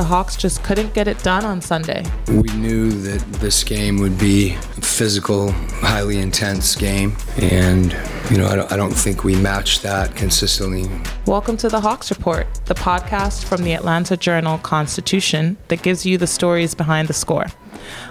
the 0.00 0.04
Hawks 0.04 0.34
just 0.34 0.62
couldn't 0.62 0.94
get 0.94 1.08
it 1.08 1.22
done 1.22 1.44
on 1.44 1.60
Sunday. 1.60 2.02
We 2.28 2.48
knew 2.56 2.90
that 2.90 3.20
this 3.34 3.62
game 3.62 3.98
would 3.98 4.18
be 4.18 4.52
a 4.52 4.80
physical, 4.80 5.52
highly 5.52 6.16
intense 6.16 6.74
game, 6.74 7.18
and 7.36 7.94
you 8.30 8.38
know 8.38 8.46
I 8.46 8.56
don't, 8.56 8.72
I 8.72 8.78
don't 8.78 8.94
think 8.94 9.24
we 9.24 9.36
matched 9.36 9.82
that 9.82 10.16
consistently. 10.16 10.88
Welcome 11.26 11.58
to 11.58 11.68
the 11.68 11.82
Hawks 11.82 12.08
Report, 12.08 12.46
the 12.64 12.74
podcast 12.74 13.44
from 13.44 13.62
the 13.62 13.74
Atlanta 13.74 14.16
Journal 14.16 14.56
Constitution 14.56 15.58
that 15.68 15.82
gives 15.82 16.06
you 16.06 16.16
the 16.16 16.26
stories 16.26 16.74
behind 16.74 17.06
the 17.06 17.12
score. 17.12 17.48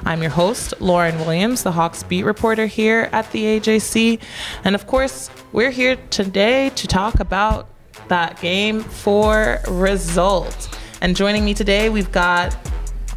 I'm 0.06 0.22
your 0.22 0.30
host, 0.30 0.76
Lauren 0.80 1.18
Williams, 1.18 1.64
the 1.64 1.72
Hawks 1.72 2.04
beat 2.04 2.24
reporter 2.24 2.68
here 2.68 3.10
at 3.12 3.32
the 3.32 3.60
AJC. 3.60 4.22
And 4.64 4.76
of 4.76 4.86
course, 4.86 5.32
we're 5.54 5.72
here 5.72 5.96
today 6.12 6.70
to 6.70 6.86
talk 6.86 7.20
about 7.20 7.68
that 8.10 8.40
game 8.42 8.82
for 8.82 9.60
result. 9.68 10.79
And 11.02 11.16
joining 11.16 11.46
me 11.46 11.54
today, 11.54 11.90
we've 11.90 12.12
got 12.12 12.58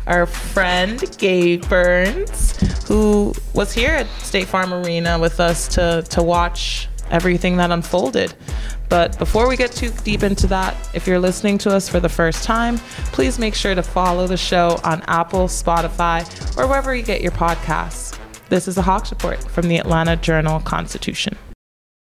our 0.06 0.26
friend 0.26 1.02
Gabe 1.18 1.68
Burns, 1.68 2.86
who 2.86 3.34
was 3.54 3.72
here 3.72 3.90
at 3.90 4.06
State 4.20 4.46
Farm 4.46 4.72
Arena 4.72 5.18
with 5.18 5.40
us 5.40 5.68
to, 5.68 6.02
to 6.10 6.22
watch 6.22 6.88
everything 7.10 7.56
that 7.56 7.70
unfolded. 7.70 8.34
But 8.88 9.18
before 9.18 9.48
we 9.48 9.56
get 9.56 9.72
too 9.72 9.90
deep 10.04 10.22
into 10.22 10.46
that, 10.48 10.76
if 10.94 11.06
you're 11.06 11.18
listening 11.18 11.58
to 11.58 11.70
us 11.70 11.88
for 11.88 11.98
the 11.98 12.08
first 12.08 12.44
time, 12.44 12.78
please 13.12 13.38
make 13.38 13.54
sure 13.54 13.74
to 13.74 13.82
follow 13.82 14.26
the 14.26 14.36
show 14.36 14.78
on 14.84 15.02
Apple, 15.08 15.46
Spotify, 15.46 16.22
or 16.58 16.66
wherever 16.66 16.94
you 16.94 17.02
get 17.02 17.20
your 17.20 17.32
podcasts. 17.32 18.18
This 18.48 18.68
is 18.68 18.76
a 18.76 18.82
Hawks 18.82 19.10
Report 19.10 19.42
from 19.50 19.68
the 19.68 19.78
Atlanta 19.78 20.16
Journal 20.16 20.60
Constitution. 20.60 21.36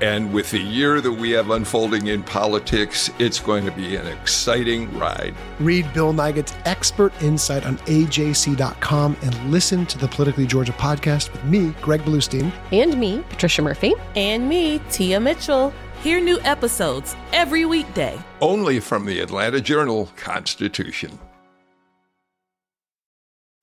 And 0.00 0.32
with 0.32 0.50
the 0.50 0.58
year 0.58 1.00
that 1.00 1.12
we 1.12 1.30
have 1.32 1.50
unfolding 1.50 2.06
in 2.06 2.22
politics, 2.22 3.10
it's 3.18 3.38
going 3.38 3.64
to 3.66 3.72
be 3.72 3.96
an 3.96 4.06
exciting 4.06 4.96
ride. 4.98 5.34
Read 5.58 5.92
Bill 5.92 6.12
Nigut's 6.14 6.54
expert 6.64 7.12
insight 7.22 7.66
on 7.66 7.76
AJC.com 7.78 9.16
and 9.22 9.50
listen 9.50 9.84
to 9.86 9.98
the 9.98 10.08
Politically 10.08 10.46
Georgia 10.46 10.72
podcast 10.72 11.30
with 11.32 11.44
me, 11.44 11.74
Greg 11.82 12.00
Bluestein. 12.02 12.50
And 12.72 12.98
me, 12.98 13.22
Patricia 13.28 13.62
Murphy. 13.62 13.94
And 14.16 14.48
me, 14.48 14.80
Tia 14.90 15.20
Mitchell. 15.20 15.72
Hear 16.02 16.18
new 16.18 16.40
episodes 16.40 17.14
every 17.34 17.66
weekday. 17.66 18.18
Only 18.40 18.80
from 18.80 19.04
the 19.04 19.20
Atlanta 19.20 19.60
Journal 19.60 20.10
Constitution. 20.16 21.18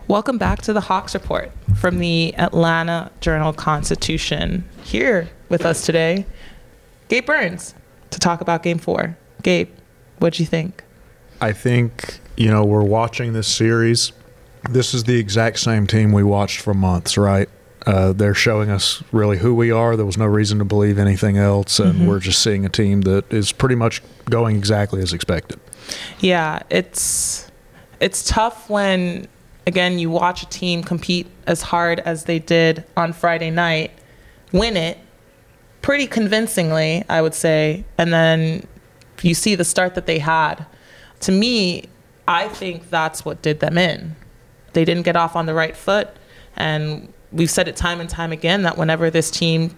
Welcome 0.09 0.38
back 0.38 0.62
to 0.62 0.72
the 0.72 0.79
Hawks 0.79 1.13
Report 1.13 1.51
from 1.75 2.00
the 2.00 2.34
Atlanta 2.38 3.12
Journal 3.19 3.51
Constitution. 3.51 4.63
Here 4.85 5.28
with 5.50 5.66
us 5.66 5.85
today, 5.85 6.25
Gabe 7.09 7.25
Burns, 7.25 7.75
to 8.12 8.19
talk 8.19 8.40
about 8.40 8.63
Game 8.63 8.78
Four. 8.78 9.18
Gabe, 9.44 9.69
what'd 10.19 10.40
you 10.40 10.45
think? 10.45 10.85
I 11.41 11.51
think 11.51 12.19
you 12.38 12.50
know 12.50 12.63
we're 12.63 12.85
watching 12.85 13.34
this 13.34 13.50
series. 13.50 14.13
This 14.69 14.94
is 14.94 15.03
the 15.03 15.19
exact 15.19 15.59
same 15.59 15.85
team 15.85 16.13
we 16.13 16.24
watched 16.24 16.62
for 16.62 16.74
months, 16.74 17.18
right? 17.18 17.50
Uh, 17.85 18.13
they're 18.13 18.34
showing 18.34 18.69
us 18.69 19.03
really 19.12 19.38
who 19.38 19.53
we 19.53 19.72
are. 19.72 19.97
There 19.97 20.06
was 20.06 20.18
no 20.18 20.25
reason 20.25 20.59
to 20.59 20.66
believe 20.66 20.97
anything 20.97 21.38
else, 21.38 21.79
and 21.79 21.95
mm-hmm. 21.95 22.07
we're 22.07 22.19
just 22.19 22.41
seeing 22.41 22.66
a 22.66 22.69
team 22.69 23.01
that 23.01 23.25
is 23.34 23.51
pretty 23.51 23.75
much 23.75 24.01
going 24.29 24.56
exactly 24.56 25.01
as 25.01 25.12
expected. 25.12 25.59
Yeah, 26.22 26.63
it's 26.69 27.51
it's 28.00 28.24
tough 28.24 28.69
when 28.69 29.28
again, 29.68 30.00
you 30.00 30.10
watch 30.10 30.42
a 30.42 30.48
team 30.48 30.82
compete 30.82 31.28
as 31.46 31.62
hard 31.62 32.00
as 32.00 32.24
they 32.24 32.40
did 32.40 32.86
on 32.96 33.12
Friday 33.14 33.52
night, 33.52 33.92
win 34.54 34.78
it 34.78 34.98
pretty 35.82 36.08
convincingly, 36.08 37.04
I 37.08 37.22
would 37.22 37.34
say, 37.34 37.84
and 37.98 38.12
then 38.12 38.66
you 39.22 39.34
see 39.34 39.56
the 39.56 39.66
start 39.66 39.94
that 39.96 40.06
they 40.06 40.20
had. 40.20 40.66
To 41.22 41.32
me, 41.32 41.84
I 42.28 42.48
think 42.48 42.90
that's 42.90 43.26
what 43.26 43.42
did 43.42 43.60
them 43.60 43.78
in. 43.78 44.16
They 44.72 44.86
didn't 44.86 45.04
get 45.04 45.16
off 45.16 45.36
on 45.36 45.46
the 45.46 45.54
right 45.54 45.76
foot, 45.76 46.10
and 46.56 47.12
we've 47.32 47.50
said 47.50 47.68
it 47.68 47.76
time 47.76 48.00
and 48.00 48.10
time 48.10 48.32
again 48.32 48.64
that 48.64 48.78
whenever 48.78 49.10
this 49.10 49.30
team 49.30 49.78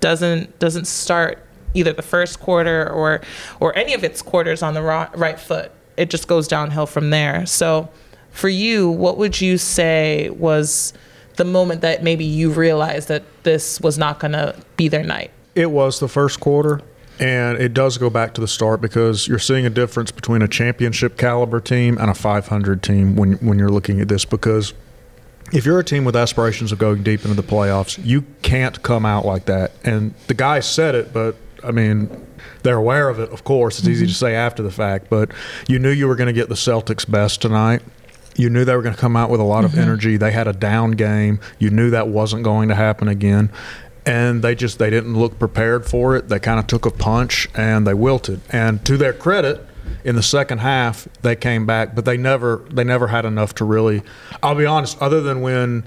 doesn't 0.00 0.58
doesn't 0.58 0.86
start 0.86 1.42
either 1.74 1.92
the 1.92 2.02
first 2.02 2.40
quarter 2.40 2.90
or 2.90 3.20
or 3.60 3.76
any 3.76 3.92
of 3.92 4.04
its 4.04 4.22
quarters 4.22 4.62
on 4.62 4.74
the 4.74 4.82
right 4.82 5.40
foot, 5.40 5.72
it 5.96 6.10
just 6.10 6.28
goes 6.28 6.48
downhill 6.48 6.86
from 6.86 7.10
there. 7.10 7.44
So 7.46 7.90
for 8.36 8.48
you, 8.50 8.90
what 8.90 9.16
would 9.16 9.40
you 9.40 9.56
say 9.56 10.28
was 10.30 10.92
the 11.36 11.44
moment 11.44 11.80
that 11.80 12.02
maybe 12.02 12.24
you 12.24 12.50
realized 12.50 13.08
that 13.08 13.24
this 13.44 13.80
was 13.80 13.96
not 13.96 14.20
going 14.20 14.32
to 14.32 14.54
be 14.76 14.88
their 14.88 15.02
night? 15.02 15.30
It 15.54 15.70
was 15.70 16.00
the 16.00 16.08
first 16.08 16.38
quarter. 16.38 16.82
And 17.18 17.56
it 17.56 17.72
does 17.72 17.96
go 17.96 18.10
back 18.10 18.34
to 18.34 18.42
the 18.42 18.46
start 18.46 18.82
because 18.82 19.26
you're 19.26 19.38
seeing 19.38 19.64
a 19.64 19.70
difference 19.70 20.10
between 20.10 20.42
a 20.42 20.48
championship 20.48 21.16
caliber 21.16 21.60
team 21.60 21.96
and 21.96 22.10
a 22.10 22.14
500 22.14 22.82
team 22.82 23.16
when 23.16 23.32
when 23.36 23.58
you're 23.58 23.70
looking 23.70 24.02
at 24.02 24.08
this 24.08 24.26
because 24.26 24.74
if 25.50 25.64
you're 25.64 25.78
a 25.78 25.84
team 25.84 26.04
with 26.04 26.14
aspirations 26.14 26.72
of 26.72 26.78
going 26.78 27.02
deep 27.02 27.24
into 27.24 27.34
the 27.34 27.42
playoffs, 27.42 27.98
you 28.04 28.26
can't 28.42 28.82
come 28.82 29.06
out 29.06 29.24
like 29.24 29.46
that. 29.46 29.72
And 29.82 30.12
the 30.26 30.34
guy 30.34 30.60
said 30.60 30.94
it, 30.94 31.14
but 31.14 31.36
I 31.64 31.70
mean, 31.70 32.10
they're 32.62 32.76
aware 32.76 33.08
of 33.08 33.18
it, 33.18 33.30
of 33.30 33.44
course. 33.44 33.78
It's 33.78 33.88
mm-hmm. 33.88 33.92
easy 33.92 34.06
to 34.08 34.14
say 34.14 34.34
after 34.34 34.62
the 34.62 34.70
fact, 34.70 35.08
but 35.08 35.30
you 35.68 35.78
knew 35.78 35.90
you 35.90 36.08
were 36.08 36.16
going 36.16 36.26
to 36.26 36.34
get 36.34 36.50
the 36.50 36.54
Celtics 36.54 37.10
best 37.10 37.40
tonight 37.40 37.80
you 38.36 38.50
knew 38.50 38.64
they 38.64 38.76
were 38.76 38.82
going 38.82 38.94
to 38.94 39.00
come 39.00 39.16
out 39.16 39.30
with 39.30 39.40
a 39.40 39.44
lot 39.44 39.64
mm-hmm. 39.64 39.78
of 39.78 39.82
energy. 39.82 40.16
They 40.16 40.32
had 40.32 40.46
a 40.46 40.52
down 40.52 40.92
game. 40.92 41.40
You 41.58 41.70
knew 41.70 41.90
that 41.90 42.08
wasn't 42.08 42.44
going 42.44 42.68
to 42.68 42.74
happen 42.74 43.08
again. 43.08 43.50
And 44.04 44.42
they 44.42 44.54
just 44.54 44.78
they 44.78 44.90
didn't 44.90 45.14
look 45.14 45.38
prepared 45.38 45.84
for 45.84 46.16
it. 46.16 46.28
They 46.28 46.38
kind 46.38 46.60
of 46.60 46.66
took 46.66 46.86
a 46.86 46.90
punch 46.90 47.48
and 47.54 47.86
they 47.86 47.94
wilted. 47.94 48.40
And 48.50 48.84
to 48.86 48.96
their 48.96 49.12
credit, 49.12 49.66
in 50.04 50.14
the 50.14 50.22
second 50.22 50.58
half 50.58 51.08
they 51.22 51.34
came 51.34 51.66
back, 51.66 51.94
but 51.94 52.04
they 52.04 52.16
never 52.16 52.64
they 52.70 52.84
never 52.84 53.08
had 53.08 53.24
enough 53.24 53.54
to 53.56 53.64
really. 53.64 54.02
I'll 54.42 54.54
be 54.54 54.66
honest. 54.66 55.00
Other 55.02 55.20
than 55.20 55.40
when 55.40 55.84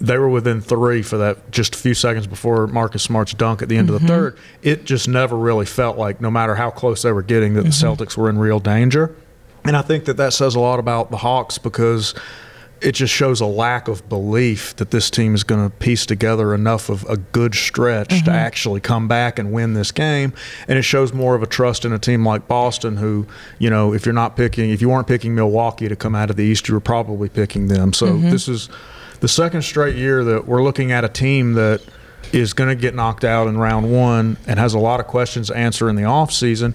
they 0.00 0.18
were 0.18 0.28
within 0.28 0.60
three 0.60 1.02
for 1.02 1.16
that 1.18 1.50
just 1.50 1.74
a 1.74 1.78
few 1.78 1.94
seconds 1.94 2.26
before 2.26 2.66
Marcus 2.66 3.02
Smart's 3.02 3.32
dunk 3.32 3.62
at 3.62 3.68
the 3.68 3.76
end 3.76 3.88
mm-hmm. 3.88 3.94
of 3.94 4.02
the 4.02 4.06
mm-hmm. 4.06 4.14
third. 4.14 4.38
It 4.62 4.84
just 4.84 5.08
never 5.08 5.36
really 5.36 5.66
felt 5.66 5.96
like, 5.96 6.20
no 6.20 6.30
matter 6.30 6.54
how 6.54 6.70
close 6.70 7.02
they 7.02 7.12
were 7.12 7.22
getting, 7.22 7.54
that 7.54 7.64
mm-hmm. 7.64 7.96
the 7.96 8.04
Celtics 8.04 8.16
were 8.16 8.28
in 8.28 8.38
real 8.38 8.60
danger. 8.60 9.14
And 9.64 9.76
I 9.76 9.82
think 9.82 10.04
that 10.04 10.16
that 10.18 10.32
says 10.32 10.54
a 10.54 10.60
lot 10.60 10.78
about 10.78 11.10
the 11.10 11.16
Hawks 11.16 11.58
because 11.58 12.14
it 12.80 12.92
just 12.92 13.14
shows 13.14 13.40
a 13.40 13.46
lack 13.46 13.88
of 13.88 14.06
belief 14.10 14.76
that 14.76 14.90
this 14.90 15.10
team 15.10 15.34
is 15.34 15.42
going 15.42 15.70
to 15.70 15.74
piece 15.76 16.04
together 16.04 16.54
enough 16.54 16.90
of 16.90 17.04
a 17.08 17.16
good 17.16 17.54
stretch 17.54 18.08
mm-hmm. 18.10 18.26
to 18.26 18.30
actually 18.30 18.80
come 18.80 19.08
back 19.08 19.38
and 19.38 19.52
win 19.52 19.72
this 19.72 19.90
game. 19.90 20.34
And 20.68 20.78
it 20.78 20.82
shows 20.82 21.12
more 21.12 21.34
of 21.34 21.42
a 21.42 21.46
trust 21.46 21.86
in 21.86 21.92
a 21.92 21.98
team 21.98 22.26
like 22.26 22.46
Boston, 22.46 22.98
who, 22.98 23.26
you 23.58 23.70
know, 23.70 23.94
if 23.94 24.04
you're 24.04 24.12
not 24.12 24.36
picking, 24.36 24.70
if 24.70 24.82
you 24.82 24.90
weren't 24.90 25.06
picking 25.06 25.34
Milwaukee 25.34 25.88
to 25.88 25.96
come 25.96 26.14
out 26.14 26.28
of 26.28 26.36
the 26.36 26.44
East, 26.44 26.68
you 26.68 26.74
were 26.74 26.80
probably 26.80 27.30
picking 27.30 27.68
them. 27.68 27.94
So 27.94 28.06
mm-hmm. 28.06 28.30
this 28.30 28.48
is 28.48 28.68
the 29.20 29.28
second 29.28 29.62
straight 29.62 29.96
year 29.96 30.22
that 30.22 30.46
we're 30.46 30.62
looking 30.62 30.92
at 30.92 31.04
a 31.04 31.08
team 31.08 31.54
that 31.54 31.80
is 32.32 32.52
going 32.52 32.68
to 32.68 32.74
get 32.74 32.94
knocked 32.94 33.24
out 33.24 33.46
in 33.46 33.56
round 33.56 33.90
one 33.90 34.36
and 34.46 34.58
has 34.58 34.74
a 34.74 34.78
lot 34.78 35.00
of 35.00 35.06
questions 35.06 35.48
to 35.48 35.56
answer 35.56 35.88
in 35.88 35.96
the 35.96 36.02
offseason 36.02 36.74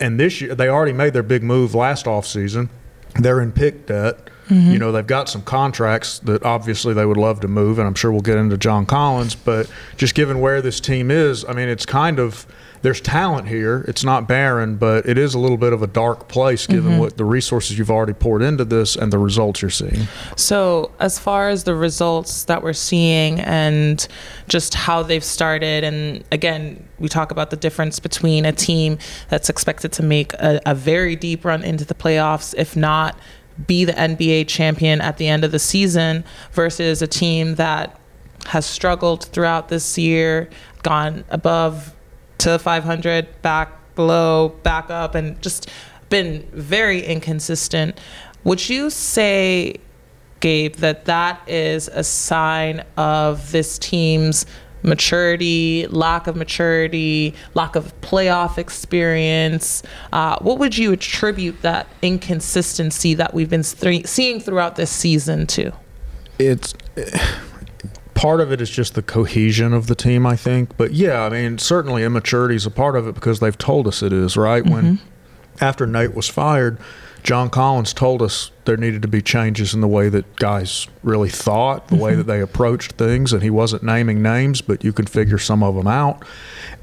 and 0.00 0.18
this 0.18 0.40
year 0.40 0.54
they 0.54 0.68
already 0.68 0.92
made 0.92 1.12
their 1.12 1.22
big 1.22 1.42
move 1.42 1.74
last 1.74 2.06
offseason. 2.06 2.68
They're 3.14 3.40
in 3.40 3.52
pick 3.52 3.86
debt. 3.86 4.30
Mm-hmm. 4.48 4.72
You 4.72 4.78
know, 4.78 4.92
they've 4.92 5.06
got 5.06 5.28
some 5.28 5.42
contracts 5.42 6.20
that 6.20 6.42
obviously 6.42 6.94
they 6.94 7.04
would 7.04 7.16
love 7.16 7.40
to 7.40 7.48
move, 7.48 7.78
and 7.78 7.86
I'm 7.86 7.94
sure 7.94 8.10
we'll 8.10 8.20
get 8.20 8.38
into 8.38 8.56
John 8.56 8.86
Collins. 8.86 9.34
But 9.34 9.70
just 9.96 10.14
given 10.14 10.40
where 10.40 10.62
this 10.62 10.80
team 10.80 11.10
is, 11.10 11.44
I 11.44 11.52
mean, 11.52 11.68
it's 11.68 11.86
kind 11.86 12.18
of 12.18 12.46
there's 12.82 13.00
talent 13.00 13.48
here. 13.48 13.84
It's 13.88 14.04
not 14.04 14.28
barren, 14.28 14.76
but 14.76 15.06
it 15.06 15.18
is 15.18 15.34
a 15.34 15.38
little 15.38 15.56
bit 15.56 15.72
of 15.72 15.82
a 15.82 15.86
dark 15.86 16.28
place 16.28 16.66
given 16.66 16.92
mm-hmm. 16.92 17.00
what 17.00 17.16
the 17.16 17.24
resources 17.24 17.78
you've 17.78 17.90
already 17.90 18.12
poured 18.12 18.42
into 18.42 18.64
this 18.64 18.96
and 18.96 19.12
the 19.12 19.18
results 19.18 19.62
you're 19.62 19.70
seeing. 19.70 20.06
So, 20.36 20.92
as 21.00 21.18
far 21.18 21.48
as 21.48 21.64
the 21.64 21.74
results 21.74 22.44
that 22.44 22.62
we're 22.62 22.72
seeing 22.72 23.40
and 23.40 24.06
just 24.48 24.74
how 24.74 25.02
they've 25.02 25.24
started, 25.24 25.84
and 25.84 26.24
again, 26.30 26.86
we 26.98 27.08
talk 27.08 27.30
about 27.30 27.50
the 27.50 27.56
difference 27.56 27.98
between 27.98 28.44
a 28.44 28.52
team 28.52 28.98
that's 29.28 29.48
expected 29.48 29.92
to 29.92 30.02
make 30.02 30.32
a, 30.34 30.60
a 30.66 30.74
very 30.74 31.16
deep 31.16 31.44
run 31.44 31.62
into 31.62 31.84
the 31.84 31.94
playoffs, 31.94 32.54
if 32.56 32.76
not 32.76 33.18
be 33.66 33.84
the 33.84 33.92
NBA 33.92 34.48
champion 34.48 35.00
at 35.00 35.16
the 35.16 35.28
end 35.28 35.44
of 35.44 35.52
the 35.52 35.58
season, 35.58 36.24
versus 36.52 37.02
a 37.02 37.06
team 37.06 37.56
that 37.56 37.98
has 38.46 38.64
struggled 38.64 39.24
throughout 39.26 39.68
this 39.68 39.98
year, 39.98 40.48
gone 40.82 41.24
above 41.28 41.94
to 42.38 42.58
500, 42.58 43.42
back 43.42 43.94
below, 43.94 44.50
back 44.62 44.90
up, 44.90 45.14
and 45.14 45.40
just 45.42 45.68
been 46.08 46.48
very 46.52 47.04
inconsistent. 47.04 48.00
Would 48.44 48.68
you 48.68 48.90
say, 48.90 49.74
Gabe, 50.40 50.76
that 50.76 51.04
that 51.06 51.42
is 51.48 51.88
a 51.88 52.04
sign 52.04 52.84
of 52.96 53.50
this 53.50 53.78
team's 53.78 54.46
maturity, 54.82 55.86
lack 55.88 56.26
of 56.26 56.36
maturity, 56.36 57.34
lack 57.54 57.76
of 57.76 57.98
playoff 58.00 58.58
experience? 58.58 59.82
Uh, 60.12 60.38
what 60.40 60.58
would 60.58 60.76
you 60.76 60.92
attribute 60.92 61.60
that 61.62 61.86
inconsistency 62.02 63.14
that 63.14 63.34
we've 63.34 63.50
been 63.50 63.62
th- 63.62 64.06
seeing 64.06 64.40
throughout 64.40 64.76
this 64.76 64.90
season 64.90 65.46
to? 65.48 65.72
It's 66.38 66.74
part 68.14 68.40
of 68.40 68.50
it 68.50 68.60
is 68.60 68.68
just 68.68 68.94
the 68.94 69.02
cohesion 69.02 69.72
of 69.72 69.86
the 69.86 69.94
team, 69.94 70.26
I 70.26 70.36
think. 70.36 70.76
But 70.76 70.92
yeah, 70.92 71.22
I 71.22 71.28
mean, 71.28 71.58
certainly 71.58 72.02
immaturity 72.02 72.56
is 72.56 72.66
a 72.66 72.70
part 72.70 72.96
of 72.96 73.06
it 73.06 73.14
because 73.14 73.40
they've 73.40 73.56
told 73.56 73.86
us 73.86 74.02
it 74.02 74.12
is, 74.12 74.36
right? 74.36 74.62
Mm-hmm. 74.62 74.74
When 74.74 74.98
after 75.60 75.86
Nate 75.86 76.14
was 76.14 76.28
fired, 76.28 76.78
John 77.22 77.50
Collins 77.50 77.92
told 77.92 78.22
us 78.22 78.50
there 78.68 78.76
needed 78.76 79.00
to 79.00 79.08
be 79.08 79.22
changes 79.22 79.72
in 79.72 79.80
the 79.80 79.88
way 79.88 80.10
that 80.10 80.36
guys 80.36 80.88
really 81.02 81.30
thought, 81.30 81.88
the 81.88 81.94
mm-hmm. 81.94 82.04
way 82.04 82.14
that 82.14 82.24
they 82.24 82.42
approached 82.42 82.92
things, 82.92 83.32
and 83.32 83.42
he 83.42 83.48
wasn't 83.48 83.82
naming 83.82 84.20
names, 84.20 84.60
but 84.60 84.84
you 84.84 84.92
can 84.92 85.06
figure 85.06 85.38
some 85.38 85.62
of 85.62 85.74
them 85.74 85.86
out. 85.86 86.22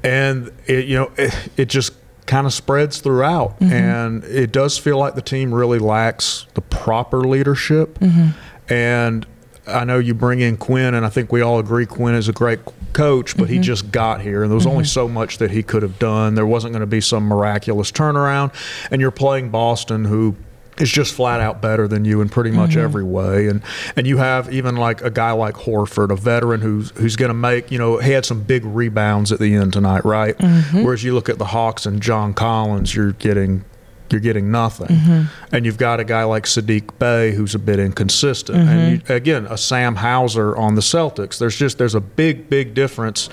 And 0.02 0.50
it, 0.66 0.86
you 0.86 0.96
know, 0.96 1.12
it, 1.16 1.48
it 1.56 1.64
just 1.66 1.92
kind 2.26 2.44
of 2.44 2.52
spreads 2.52 2.98
throughout, 2.98 3.60
mm-hmm. 3.60 3.72
and 3.72 4.24
it 4.24 4.50
does 4.50 4.76
feel 4.76 4.98
like 4.98 5.14
the 5.14 5.22
team 5.22 5.54
really 5.54 5.78
lacks 5.78 6.48
the 6.54 6.60
proper 6.60 7.20
leadership. 7.20 8.00
Mm-hmm. 8.00 8.72
And 8.72 9.24
I 9.68 9.84
know 9.84 10.00
you 10.00 10.12
bring 10.12 10.40
in 10.40 10.56
Quin, 10.56 10.92
and 10.92 11.06
I 11.06 11.08
think 11.08 11.30
we 11.30 11.40
all 11.40 11.60
agree 11.60 11.86
Quin 11.86 12.16
is 12.16 12.28
a 12.28 12.32
great 12.32 12.58
coach, 12.94 13.36
but 13.36 13.44
mm-hmm. 13.44 13.52
he 13.52 13.58
just 13.60 13.92
got 13.92 14.22
here, 14.22 14.42
and 14.42 14.50
there 14.50 14.56
was 14.56 14.64
mm-hmm. 14.64 14.72
only 14.72 14.84
so 14.86 15.06
much 15.06 15.38
that 15.38 15.52
he 15.52 15.62
could 15.62 15.84
have 15.84 16.00
done. 16.00 16.34
There 16.34 16.46
wasn't 16.46 16.72
going 16.72 16.80
to 16.80 16.86
be 16.88 17.00
some 17.00 17.28
miraculous 17.28 17.92
turnaround, 17.92 18.52
and 18.90 19.00
you're 19.00 19.12
playing 19.12 19.50
Boston, 19.50 20.04
who 20.04 20.34
is 20.78 20.90
just 20.90 21.14
flat 21.14 21.40
out 21.40 21.60
better 21.60 21.88
than 21.88 22.04
you 22.04 22.20
in 22.20 22.28
pretty 22.28 22.50
much 22.50 22.70
mm-hmm. 22.70 22.80
every 22.80 23.04
way. 23.04 23.48
And 23.48 23.62
and 23.96 24.06
you 24.06 24.18
have 24.18 24.52
even 24.52 24.76
like 24.76 25.02
a 25.02 25.10
guy 25.10 25.32
like 25.32 25.54
Horford, 25.54 26.10
a 26.10 26.16
veteran 26.16 26.60
who's 26.60 26.90
who's 26.90 27.16
going 27.16 27.30
to 27.30 27.34
make 27.34 27.70
you 27.70 27.78
know 27.78 27.98
he 27.98 28.12
had 28.12 28.24
some 28.24 28.42
big 28.42 28.64
rebounds 28.64 29.32
at 29.32 29.38
the 29.38 29.54
end 29.54 29.72
tonight, 29.72 30.04
right? 30.04 30.36
Mm-hmm. 30.38 30.84
Whereas 30.84 31.04
you 31.04 31.14
look 31.14 31.28
at 31.28 31.38
the 31.38 31.46
Hawks 31.46 31.86
and 31.86 32.00
John 32.00 32.34
Collins, 32.34 32.94
you're 32.94 33.12
getting 33.12 33.64
you're 34.10 34.20
getting 34.20 34.50
nothing. 34.50 34.88
Mm-hmm. 34.88 35.54
And 35.54 35.66
you've 35.66 35.78
got 35.78 36.00
a 36.00 36.04
guy 36.04 36.24
like 36.24 36.44
Saddiq 36.44 36.98
Bey 36.98 37.32
who's 37.32 37.54
a 37.54 37.58
bit 37.58 37.78
inconsistent. 37.78 38.58
Mm-hmm. 38.58 38.68
And 38.68 39.08
you, 39.08 39.14
again, 39.14 39.46
a 39.46 39.58
Sam 39.58 39.96
Hauser 39.96 40.56
on 40.56 40.74
the 40.74 40.80
Celtics. 40.80 41.38
There's 41.38 41.56
just 41.56 41.78
there's 41.78 41.94
a 41.94 42.00
big 42.00 42.48
big 42.48 42.74
difference 42.74 43.28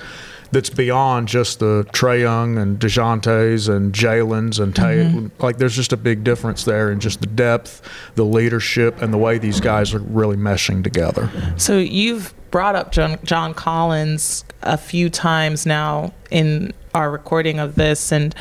that's 0.54 0.70
beyond 0.70 1.26
just 1.26 1.58
the 1.58 1.84
Trae 1.92 2.20
Young 2.20 2.56
and 2.58 2.78
Dejounte's 2.78 3.68
and 3.68 3.92
Jalen's 3.92 4.60
and 4.60 4.74
Tay. 4.74 5.04
Mm-hmm. 5.04 5.42
Like 5.42 5.58
there's 5.58 5.74
just 5.74 5.92
a 5.92 5.96
big 5.96 6.22
difference 6.22 6.64
there 6.64 6.92
in 6.92 7.00
just 7.00 7.20
the 7.20 7.26
depth, 7.26 7.82
the 8.14 8.24
leadership, 8.24 9.02
and 9.02 9.12
the 9.12 9.18
way 9.18 9.36
these 9.36 9.60
guys 9.60 9.92
are 9.92 9.98
really 9.98 10.36
meshing 10.36 10.84
together. 10.84 11.28
So 11.56 11.78
you've 11.78 12.32
brought 12.52 12.76
up 12.76 12.92
John, 12.92 13.18
John 13.24 13.52
Collins 13.52 14.44
a 14.62 14.78
few 14.78 15.10
times 15.10 15.66
now 15.66 16.14
in 16.30 16.72
our 16.94 17.10
recording 17.10 17.58
of 17.58 17.74
this, 17.74 18.12
and 18.12 18.34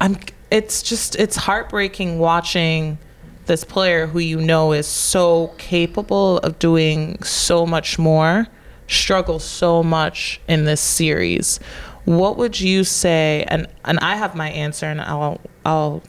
I'm 0.00 0.16
it's 0.50 0.82
just 0.82 1.16
it's 1.16 1.36
heartbreaking 1.36 2.18
watching 2.18 2.96
this 3.44 3.62
player 3.62 4.06
who 4.06 4.20
you 4.20 4.40
know 4.40 4.72
is 4.72 4.86
so 4.86 5.48
capable 5.58 6.38
of 6.38 6.58
doing 6.58 7.22
so 7.22 7.66
much 7.66 7.98
more 7.98 8.48
struggle 8.88 9.38
so 9.38 9.82
much 9.82 10.40
in 10.48 10.64
this 10.64 10.80
series. 10.80 11.58
What 12.04 12.36
would 12.36 12.60
you 12.60 12.84
say 12.84 13.44
and 13.48 13.66
and 13.84 13.98
I 13.98 14.16
have 14.16 14.34
my 14.34 14.50
answer 14.50 14.86
and 14.86 15.00
I'll 15.00 15.40
I'll 15.64 16.02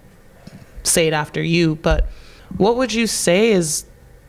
say 0.83 1.07
it 1.07 1.13
after 1.13 1.41
you 1.41 1.75
but 1.75 2.07
what 2.57 2.77
would 2.77 2.94
you 2.94 3.07
say 3.07 3.51
is 3.51 3.85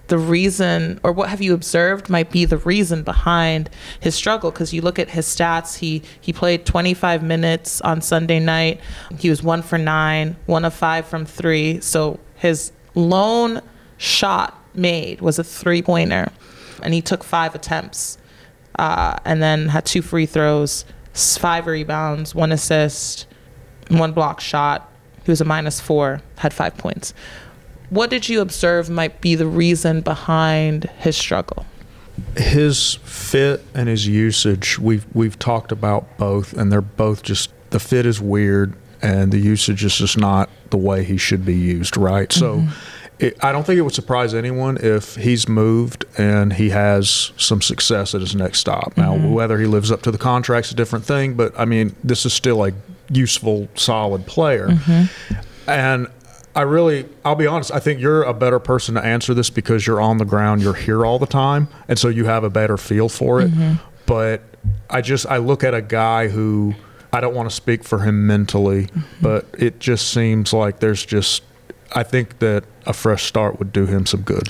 the 0.09 0.19
reason 0.19 0.99
or 1.03 1.13
what 1.13 1.29
have 1.29 1.43
you 1.43 1.53
observed 1.53 2.09
might 2.09 2.31
be 2.31 2.47
the 2.47 2.57
reason 2.57 3.03
behind 3.03 3.69
his 4.01 4.15
struggle? 4.15 4.51
Because 4.51 4.73
you 4.73 4.81
look 4.81 4.99
at 4.99 5.11
his 5.11 5.27
stats 5.27 5.79
he 5.79 6.03
he 6.21 6.33
played 6.33 6.65
25 6.65 7.23
minutes 7.23 7.81
on 7.83 8.01
Sunday 8.01 8.41
night. 8.41 8.81
He 9.19 9.29
was 9.29 9.43
1 9.43 9.63
for 9.63 9.77
9 9.77 10.37
1 10.47 10.65
of 10.65 10.75
5 10.75 11.07
from 11.07 11.27
3 11.27 11.81
so 11.81 12.19
his 12.37 12.73
lone 12.95 13.61
shot 13.99 14.55
made 14.75 15.21
was 15.21 15.39
a 15.39 15.45
three 15.45 15.83
pointer 15.83 16.33
and 16.83 16.95
he 16.95 17.03
took 17.03 17.23
5 17.23 17.55
attempts 17.55 18.17
uh, 18.79 19.17
and 19.25 19.43
then 19.43 19.69
had 19.69 19.85
two 19.85 20.03
free 20.03 20.27
throws 20.27 20.85
5 21.15 21.67
rebounds 21.67 22.35
1 22.35 22.53
assist 22.53 23.27
1 23.89 24.13
block 24.13 24.41
shot 24.41 24.91
he 25.25 25.31
was 25.31 25.41
a 25.41 25.45
minus 25.45 25.81
4 25.81 26.21
had 26.37 26.55
5 26.55 26.77
points 26.77 27.15
what 27.91 28.11
did 28.11 28.29
you 28.29 28.41
observe 28.41 28.91
might 28.91 29.21
be 29.21 29.35
the 29.35 29.47
reason 29.47 30.03
behind 30.03 30.85
his 30.99 31.17
struggle? 31.17 31.65
His 32.37 32.97
fit 32.97 33.65
and 33.75 33.89
his 33.89 34.07
usage, 34.07 34.79
we've 34.79 35.07
we've 35.15 35.39
talked 35.39 35.73
about 35.73 36.19
both, 36.19 36.53
and 36.53 36.71
they're 36.71 36.81
both 36.81 37.23
just 37.23 37.51
the 37.71 37.81
fit 37.81 38.05
is 38.07 38.21
weird, 38.21 38.75
and 39.01 39.33
the 39.33 39.39
usage 39.39 39.85
is 39.85 39.97
just 39.97 40.19
not 40.19 40.51
the 40.71 40.77
way 40.77 41.05
he 41.05 41.17
should 41.17 41.45
be 41.45 41.55
used. 41.55 41.97
Right, 41.97 42.29
mm-hmm. 42.29 42.69
so. 42.69 42.77
It, 43.19 43.37
I 43.43 43.51
don't 43.51 43.67
think 43.67 43.79
it 43.79 43.83
would 43.83 43.95
surprise 43.95 44.33
anyone 44.33 44.79
if 44.81 45.17
he's 45.17 45.49
moved 45.49 46.05
and 46.17 46.53
he 46.53 46.71
has 46.71 47.33
some 47.37 47.61
success 47.61 48.15
at 48.15 48.21
his 48.21 48.37
next 48.37 48.61
stop. 48.61 48.97
Now, 48.97 49.15
mm-hmm. 49.15 49.33
whether 49.33 49.59
he 49.59 49.67
lives 49.67 49.91
up 49.91 50.03
to 50.03 50.11
the 50.11 50.19
contract's 50.19 50.71
a 50.71 50.75
different 50.75 51.05
thing, 51.05 51.35
but 51.35 51.59
I 51.59 51.65
mean, 51.65 51.97
this 52.05 52.25
is 52.25 52.33
still 52.33 52.65
a 52.65 52.73
useful, 53.11 53.69
solid 53.75 54.27
player. 54.27 54.69
Mm-hmm. 54.69 55.41
And 55.69 56.07
I 56.55 56.63
really, 56.63 57.07
I'll 57.25 57.35
be 57.35 57.47
honest, 57.47 57.73
I 57.73 57.81
think 57.81 58.01
you're 58.01 58.23
a 58.23 58.35
better 58.35 58.59
person 58.59 58.95
to 58.95 59.05
answer 59.05 59.35
this 59.35 59.51
because 59.51 59.87
you're 59.87 60.01
on 60.01 60.19
the 60.19 60.25
ground, 60.25 60.63
you're 60.63 60.75
here 60.75 61.05
all 61.05 61.19
the 61.19 61.27
time, 61.27 61.69
and 61.89 61.99
so 61.99 62.09
you 62.09 62.25
have 62.27 62.45
a 62.45 62.51
better 62.51 62.77
feel 62.77 63.09
for 63.09 63.41
it. 63.41 63.51
Mm-hmm. 63.51 63.85
But 64.07 64.43
I 64.89 65.01
just, 65.01 65.27
I 65.27 65.39
look 65.39 65.65
at 65.65 65.75
a 65.75 65.83
guy 65.83 66.29
who, 66.29 66.75
I 67.13 67.21
don't 67.21 67.35
want 67.35 67.49
to 67.49 67.55
speak 67.55 67.85
for 67.85 68.01
him 68.01 68.27
mentally, 68.27 68.85
mm-hmm. 68.85 69.01
but 69.21 69.47
it 69.59 69.81
just 69.81 70.13
seems 70.13 70.53
like 70.53 70.81
there's 70.81 71.05
just, 71.05 71.43
I 71.93 72.03
think 72.03 72.39
that 72.41 72.65
a 72.87 72.93
fresh 72.93 73.25
start 73.25 73.59
would 73.59 73.73
do 73.73 73.87
him 73.87 74.07
some 74.07 74.23
good. 74.23 74.49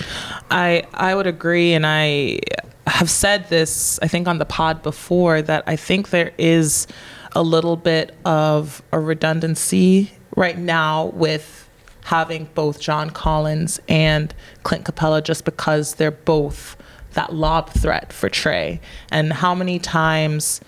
I, 0.51 0.83
I 0.93 1.15
would 1.15 1.27
agree, 1.27 1.73
and 1.73 1.85
I 1.85 2.39
have 2.87 3.09
said 3.09 3.49
this, 3.49 3.99
I 4.01 4.07
think, 4.07 4.27
on 4.27 4.39
the 4.39 4.45
pod 4.45 4.83
before, 4.83 5.41
that 5.41 5.63
I 5.67 5.75
think 5.75 6.09
there 6.09 6.33
is 6.37 6.87
a 7.33 7.43
little 7.43 7.75
bit 7.75 8.15
of 8.25 8.81
a 8.91 8.99
redundancy 8.99 10.11
right 10.35 10.57
now 10.57 11.05
with 11.07 11.69
having 12.05 12.45
both 12.55 12.79
John 12.79 13.09
Collins 13.09 13.79
and 13.87 14.33
Clint 14.63 14.85
Capela 14.85 15.23
just 15.23 15.45
because 15.45 15.95
they're 15.95 16.11
both 16.11 16.75
that 17.13 17.33
lob 17.33 17.69
threat 17.69 18.11
for 18.11 18.29
Trae. 18.29 18.79
And 19.11 19.31
how 19.31 19.53
many 19.53 19.79
times 19.79 20.61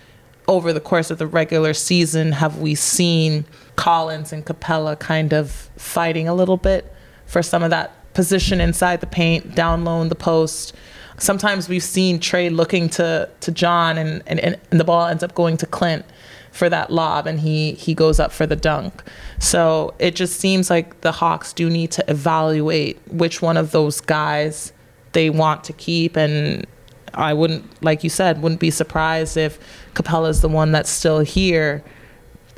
over 0.47 0.73
the 0.73 0.79
course 0.79 1.09
of 1.09 1.17
the 1.17 1.27
regular 1.27 1.73
season 1.73 2.33
have 2.33 2.59
we 2.59 2.75
seen 2.75 3.45
Collins 3.81 4.31
and 4.31 4.45
Capela 4.45 4.97
kind 5.00 5.33
of 5.33 5.50
fighting 5.75 6.27
a 6.27 6.35
little 6.35 6.57
bit 6.57 6.93
for 7.25 7.41
some 7.41 7.63
of 7.63 7.71
that 7.71 8.13
position 8.13 8.61
inside 8.61 9.01
the 9.01 9.07
paint, 9.07 9.55
down 9.55 9.83
low 9.83 10.03
in 10.03 10.09
the 10.09 10.15
post? 10.15 10.75
Sometimes 11.17 11.67
we've 11.67 11.81
seen 11.81 12.19
Trae 12.19 12.55
looking 12.55 12.89
to 12.89 13.27
to 13.39 13.51
John 13.51 13.97
and, 13.97 14.21
and, 14.27 14.39
and 14.39 14.79
the 14.79 14.83
ball 14.83 15.07
ends 15.07 15.23
up 15.23 15.33
going 15.33 15.57
to 15.57 15.65
Clint 15.65 16.05
for 16.51 16.69
that 16.69 16.91
lob 16.91 17.25
and 17.25 17.39
he 17.39 17.71
he 17.71 17.95
goes 17.95 18.19
up 18.19 18.31
for 18.31 18.45
the 18.45 18.55
dunk. 18.55 19.01
So 19.39 19.95
it 19.97 20.15
just 20.15 20.39
seems 20.39 20.69
like 20.69 21.01
the 21.01 21.13
Hawks 21.13 21.51
do 21.51 21.67
need 21.67 21.89
to 21.93 22.03
evaluate 22.07 23.00
which 23.07 23.41
one 23.41 23.57
of 23.57 23.71
those 23.71 24.00
guys 24.00 24.73
they 25.13 25.31
want 25.31 25.63
to 25.63 25.73
keep 25.73 26.15
and 26.15 26.67
I 27.15 27.33
wouldn't 27.33 27.83
like 27.83 28.03
you 28.03 28.11
said 28.11 28.43
wouldn't 28.43 28.61
be 28.61 28.69
surprised 28.69 29.38
if 29.38 29.57
Capela's 29.95 30.41
the 30.41 30.50
one 30.50 30.71
that's 30.71 30.89
still 30.91 31.21
here 31.21 31.83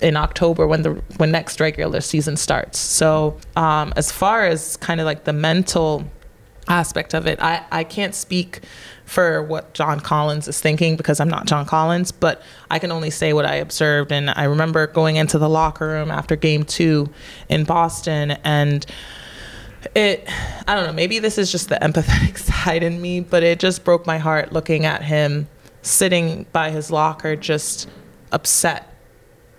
in 0.04 0.18
October 0.18 0.68
when 0.68 0.84
the 0.84 0.92
when 1.18 1.32
next 1.32 1.60
regular 1.60 2.02
season 2.02 2.38
starts. 2.38 2.78
So 2.78 3.40
um, 3.56 3.94
as 3.96 4.12
far 4.12 4.46
as 4.46 4.78
kind 4.78 5.00
of 5.00 5.06
like 5.06 5.24
the 5.24 5.34
mental 5.34 6.06
aspect 6.68 7.14
of 7.14 7.28
it. 7.28 7.42
I, 7.42 7.66
I 7.72 7.84
can't 7.84 8.16
speak 8.16 8.62
for 9.06 9.44
what 9.44 9.74
John 9.74 10.00
Collins 10.00 10.48
is 10.48 10.62
thinking 10.62 10.96
because 10.96 11.20
I'm 11.20 11.30
not 11.30 11.46
John 11.46 11.66
Collins, 11.66 12.12
but 12.12 12.42
I 12.72 12.80
can 12.80 12.92
only 12.92 13.10
say 13.10 13.34
what 13.34 13.46
I 13.46 13.56
observed. 13.56 14.12
And 14.12 14.30
I 14.30 14.46
remember 14.46 14.88
going 14.88 15.18
into 15.18 15.38
the 15.38 15.50
locker 15.50 15.88
room 15.88 16.10
after 16.10 16.36
game 16.36 16.64
two 16.64 17.10
in 17.50 17.66
Boston 17.66 18.32
and 18.44 18.86
it 19.96 20.26
I 20.68 20.76
don't 20.76 20.86
know, 20.86 20.94
maybe 20.94 21.20
this 21.20 21.38
is 21.38 21.52
just 21.52 21.70
the 21.70 21.76
empathetic 21.82 22.38
side 22.38 22.84
in 22.84 23.02
me, 23.02 23.20
but 23.20 23.44
it 23.44 23.60
just 23.60 23.84
broke 23.84 24.08
my 24.08 24.18
heart 24.18 24.54
looking 24.54 24.86
at 24.86 25.04
him 25.04 25.48
sitting 25.82 26.46
by 26.54 26.70
his 26.70 26.90
locker 26.90 27.36
just 27.36 27.90
upset. 28.32 28.93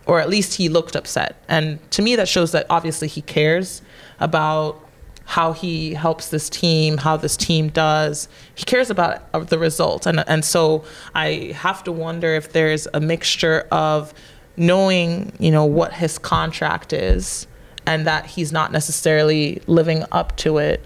Or 0.07 0.21
at 0.21 0.29
least 0.29 0.55
he 0.55 0.69
looked 0.69 0.97
upset. 0.97 1.43
And 1.49 1.79
to 1.93 2.03
me 2.03 2.17
that 2.17 2.29
shows 2.29 2.53
that 2.53 2.67
obviously 2.69 3.09
he 3.09 3.23
cares 3.23 3.83
about 4.21 4.81
how 5.27 5.53
he 5.53 5.95
helps 5.95 6.29
this 6.29 6.51
team, 6.51 6.99
how 6.99 7.17
this 7.17 7.37
team 7.37 7.69
does. 7.69 8.29
He 8.55 8.65
cares 8.65 8.91
about 8.91 9.27
uh, 9.33 9.41
the 9.41 9.59
result. 9.59 10.07
And, 10.07 10.23
and 10.27 10.45
so 10.45 10.85
I 11.15 11.53
have 11.57 11.83
to 11.85 11.93
wonder 11.93 12.35
if 12.35 12.53
there's 12.53 12.87
a 12.93 13.01
mixture 13.01 13.67
of 13.73 14.13
knowing, 14.57 15.33
you 15.39 15.51
know, 15.51 15.65
what 15.65 15.95
his 15.95 16.19
contract 16.19 16.93
is 16.93 17.47
and 17.87 18.07
that 18.07 18.27
he's 18.27 18.53
not 18.53 18.73
necessarily 18.73 19.63
living 19.67 20.05
up 20.13 20.37
to 20.37 20.59
it 20.59 20.85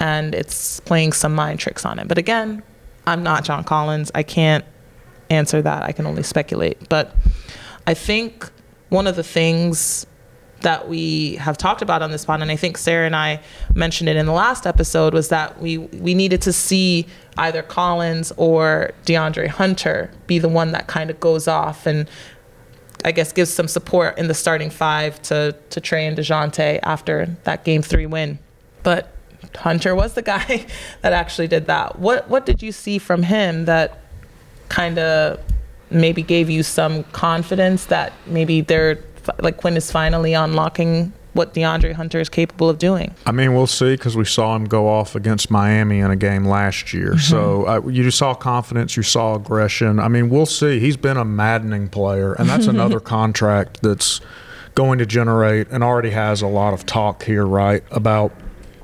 and 0.00 0.34
it's 0.34 0.80
playing 0.80 1.12
some 1.12 1.34
mind 1.34 1.58
tricks 1.58 1.84
on 1.84 1.98
it. 1.98 2.08
But 2.08 2.18
again, 2.18 2.62
I'm 3.06 3.22
not 3.22 3.44
John 3.44 3.64
Collins. 3.64 4.10
I 4.14 4.22
can't 4.22 4.64
answer 5.30 5.62
that. 5.62 5.82
I 5.82 5.92
can 5.92 6.06
only 6.06 6.22
speculate. 6.22 6.88
But 6.88 7.14
I 7.86 7.94
think 7.94 8.50
one 8.88 9.06
of 9.06 9.16
the 9.16 9.22
things 9.22 10.06
that 10.64 10.88
we 10.88 11.36
have 11.36 11.58
talked 11.58 11.82
about 11.82 12.02
on 12.02 12.10
this 12.10 12.24
pod, 12.24 12.40
and 12.42 12.50
I 12.50 12.56
think 12.56 12.78
Sarah 12.78 13.06
and 13.06 13.14
I 13.14 13.40
mentioned 13.74 14.08
it 14.08 14.16
in 14.16 14.26
the 14.26 14.32
last 14.32 14.66
episode, 14.66 15.14
was 15.14 15.28
that 15.28 15.60
we 15.60 15.78
we 15.78 16.14
needed 16.14 16.42
to 16.42 16.52
see 16.52 17.06
either 17.36 17.62
Collins 17.62 18.32
or 18.36 18.92
DeAndre 19.04 19.48
Hunter 19.48 20.10
be 20.26 20.38
the 20.38 20.48
one 20.48 20.72
that 20.72 20.86
kind 20.86 21.10
of 21.10 21.20
goes 21.20 21.46
off 21.46 21.86
and 21.86 22.08
I 23.04 23.12
guess 23.12 23.32
gives 23.32 23.52
some 23.52 23.68
support 23.68 24.18
in 24.18 24.28
the 24.28 24.34
starting 24.34 24.70
five 24.70 25.20
to 25.22 25.54
to 25.70 25.80
Trae 25.80 26.08
and 26.08 26.16
Dejounte 26.16 26.80
after 26.82 27.36
that 27.44 27.64
game 27.64 27.82
three 27.82 28.06
win. 28.06 28.38
But 28.82 29.12
Hunter 29.56 29.94
was 29.94 30.14
the 30.14 30.22
guy 30.22 30.66
that 31.02 31.12
actually 31.12 31.48
did 31.48 31.66
that. 31.66 31.98
What 31.98 32.28
what 32.30 32.46
did 32.46 32.62
you 32.62 32.72
see 32.72 32.98
from 32.98 33.24
him 33.24 33.66
that 33.66 34.00
kind 34.70 34.98
of 34.98 35.38
maybe 35.94 36.22
gave 36.22 36.50
you 36.50 36.62
some 36.62 37.04
confidence 37.04 37.86
that 37.86 38.12
maybe 38.26 38.60
they're 38.60 38.98
like 39.38 39.56
Quin 39.56 39.76
is 39.76 39.90
finally 39.90 40.34
unlocking 40.34 41.12
what 41.34 41.52
DeAndre 41.52 41.92
Hunter 41.92 42.20
is 42.20 42.28
capable 42.28 42.70
of 42.70 42.78
doing. 42.78 43.14
I 43.26 43.32
mean, 43.32 43.54
we'll 43.54 43.66
see 43.66 43.94
because 43.94 44.16
we 44.16 44.24
saw 44.24 44.54
him 44.54 44.64
go 44.66 44.88
off 44.88 45.14
against 45.14 45.50
Miami 45.50 45.98
in 45.98 46.10
a 46.10 46.16
game 46.16 46.44
last 46.44 46.92
year. 46.92 47.10
Mm-hmm. 47.10 47.18
So 47.18 47.66
uh, 47.66 47.88
you 47.88 48.10
saw 48.10 48.34
confidence, 48.34 48.96
you 48.96 49.02
saw 49.02 49.34
aggression. 49.34 49.98
I 49.98 50.08
mean, 50.08 50.30
we'll 50.30 50.46
see. 50.46 50.78
He's 50.78 50.96
been 50.96 51.16
a 51.16 51.24
maddening 51.24 51.88
player, 51.88 52.34
and 52.34 52.48
that's 52.48 52.66
another 52.68 53.00
contract 53.00 53.82
that's 53.82 54.20
going 54.74 54.98
to 54.98 55.06
generate 55.06 55.68
and 55.70 55.84
already 55.84 56.10
has 56.10 56.40
a 56.40 56.46
lot 56.46 56.72
of 56.72 56.86
talk 56.86 57.24
here, 57.24 57.46
right, 57.46 57.82
about 57.90 58.32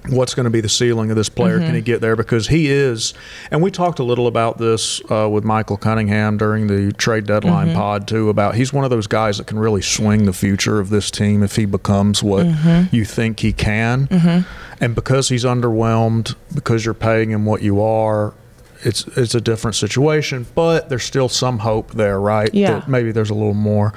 what's 0.09 0.35
going 0.35 0.45
to 0.45 0.51
be 0.51 0.61
the 0.61 0.69
ceiling 0.69 1.11
of 1.11 1.17
this 1.17 1.29
player. 1.29 1.59
Mm-hmm. 1.59 1.67
Can 1.67 1.75
he 1.75 1.81
get 1.81 2.01
there? 2.01 2.17
Because 2.17 2.49
he 2.49 2.71
is, 2.71 3.15
and 3.51 3.63
we 3.63 3.71
talked 3.71 3.99
a 3.99 4.05
little 4.05 4.27
about 4.27 4.59
this 4.59 5.01
uh, 5.11 5.29
with 5.29 5.45
Michael 5.45 5.77
Cunningham 5.77 6.37
during 6.37 6.67
the 6.67 6.93
trade 6.93 7.27
deadline 7.27 7.69
mm-hmm. 7.69 7.77
pod 7.77 8.09
too. 8.09 8.29
About 8.29 8.55
he's 8.55 8.73
one 8.73 8.85
of 8.85 8.91
those 8.91 9.07
guys 9.07 9.39
that 9.39 9.47
can 9.47 9.59
really 9.59 9.83
swing 9.83 10.27
the 10.27 10.33
future 10.33 10.81
of 10.81 10.91
this 10.91 11.11
team 11.11 11.43
if 11.43 11.57
he 11.57 11.67
becomes 11.67 12.23
what 12.23 12.47
mm-hmm. 12.47 12.95
you 12.95 13.05
think 13.05 13.41
he 13.41 13.53
can. 13.53 14.09
Mm-hmm. 14.09 14.83
And 14.83 14.95
because 14.95 15.29
he's 15.29 15.45
underwhelmed, 15.45 16.35
because 16.55 16.85
you're 16.85 16.95
paying 16.95 17.31
him 17.31 17.45
what 17.45 17.63
you 17.63 17.83
are. 17.83 18.35
It's 18.83 19.07
it's 19.09 19.35
a 19.35 19.43
different 19.43 19.75
situation, 19.75 20.47
but 20.55 20.89
there's 20.89 21.05
still 21.05 21.29
some 21.29 21.59
hope 21.59 21.93
there, 21.93 22.19
right? 22.19 22.49
Yeah. 22.55 22.73
That 22.73 22.89
maybe 22.89 23.13
there's 23.13 23.29
a 23.29 23.35
little 23.35 23.53
more. 23.53 23.93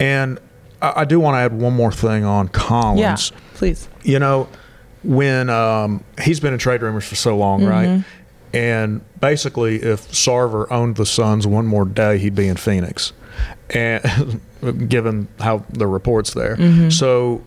And 0.00 0.40
I, 0.82 1.02
I 1.02 1.04
do 1.04 1.20
want 1.20 1.34
to 1.34 1.38
add 1.38 1.52
one 1.52 1.74
more 1.74 1.92
thing 1.92 2.24
on 2.24 2.48
Collins. 2.48 3.30
Yeah, 3.30 3.38
please. 3.54 3.88
You 4.02 4.18
know, 4.18 4.48
when 5.02 5.50
um, 5.50 6.04
he's 6.22 6.40
been 6.40 6.52
in 6.52 6.58
trade 6.58 6.82
rumors 6.82 7.06
for 7.06 7.14
so 7.14 7.36
long, 7.36 7.60
mm-hmm. 7.60 7.68
right? 7.68 8.04
And 8.52 9.02
basically, 9.20 9.76
if 9.76 10.10
Sarver 10.10 10.70
owned 10.70 10.96
the 10.96 11.06
Suns 11.06 11.46
one 11.46 11.66
more 11.66 11.84
day, 11.84 12.18
he'd 12.18 12.34
be 12.34 12.48
in 12.48 12.56
Phoenix, 12.56 13.12
and 13.70 14.40
given 14.88 15.28
how 15.38 15.64
the 15.70 15.86
reports 15.86 16.34
there. 16.34 16.56
Mm-hmm. 16.56 16.90
So 16.90 17.44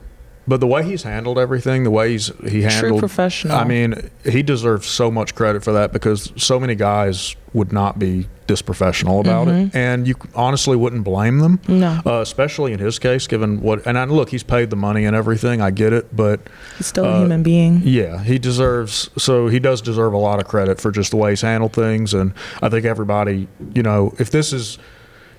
but 0.51 0.59
the 0.59 0.67
way 0.67 0.83
he's 0.83 1.03
handled 1.03 1.39
everything, 1.39 1.85
the 1.85 1.91
way 1.91 2.11
he's 2.11 2.29
he 2.45 2.63
handled 2.63 2.89
True 2.89 2.99
professional. 2.99 3.55
I 3.55 3.63
mean, 3.63 4.11
he 4.25 4.43
deserves 4.43 4.85
so 4.85 5.09
much 5.09 5.33
credit 5.33 5.63
for 5.63 5.71
that 5.71 5.93
because 5.93 6.33
so 6.35 6.59
many 6.59 6.75
guys 6.75 7.37
would 7.53 7.71
not 7.71 7.97
be 7.97 8.27
this 8.47 8.61
professional 8.61 9.21
about 9.21 9.47
mm-hmm. 9.47 9.67
it, 9.67 9.75
and 9.75 10.05
you 10.05 10.15
honestly 10.35 10.75
wouldn't 10.75 11.05
blame 11.05 11.39
them. 11.39 11.61
No, 11.69 12.01
uh, 12.05 12.19
especially 12.19 12.73
in 12.73 12.79
his 12.79 12.99
case, 12.99 13.27
given 13.27 13.61
what. 13.61 13.87
And 13.87 13.97
I, 13.97 14.03
look, 14.03 14.29
he's 14.29 14.43
paid 14.43 14.71
the 14.71 14.75
money 14.75 15.05
and 15.05 15.15
everything. 15.15 15.61
I 15.61 15.71
get 15.71 15.93
it, 15.93 16.13
but 16.13 16.41
he's 16.77 16.87
still 16.87 17.05
uh, 17.05 17.15
a 17.15 17.19
human 17.19 17.43
being. 17.43 17.79
Yeah, 17.85 18.21
he 18.21 18.37
deserves. 18.37 19.09
So 19.17 19.47
he 19.47 19.59
does 19.59 19.81
deserve 19.81 20.11
a 20.11 20.17
lot 20.17 20.41
of 20.41 20.49
credit 20.49 20.81
for 20.81 20.91
just 20.91 21.11
the 21.11 21.17
way 21.17 21.29
he's 21.29 21.39
handled 21.39 21.71
things, 21.71 22.13
and 22.13 22.33
I 22.61 22.67
think 22.67 22.85
everybody, 22.85 23.47
you 23.73 23.83
know, 23.83 24.13
if 24.19 24.31
this 24.31 24.51
is 24.51 24.77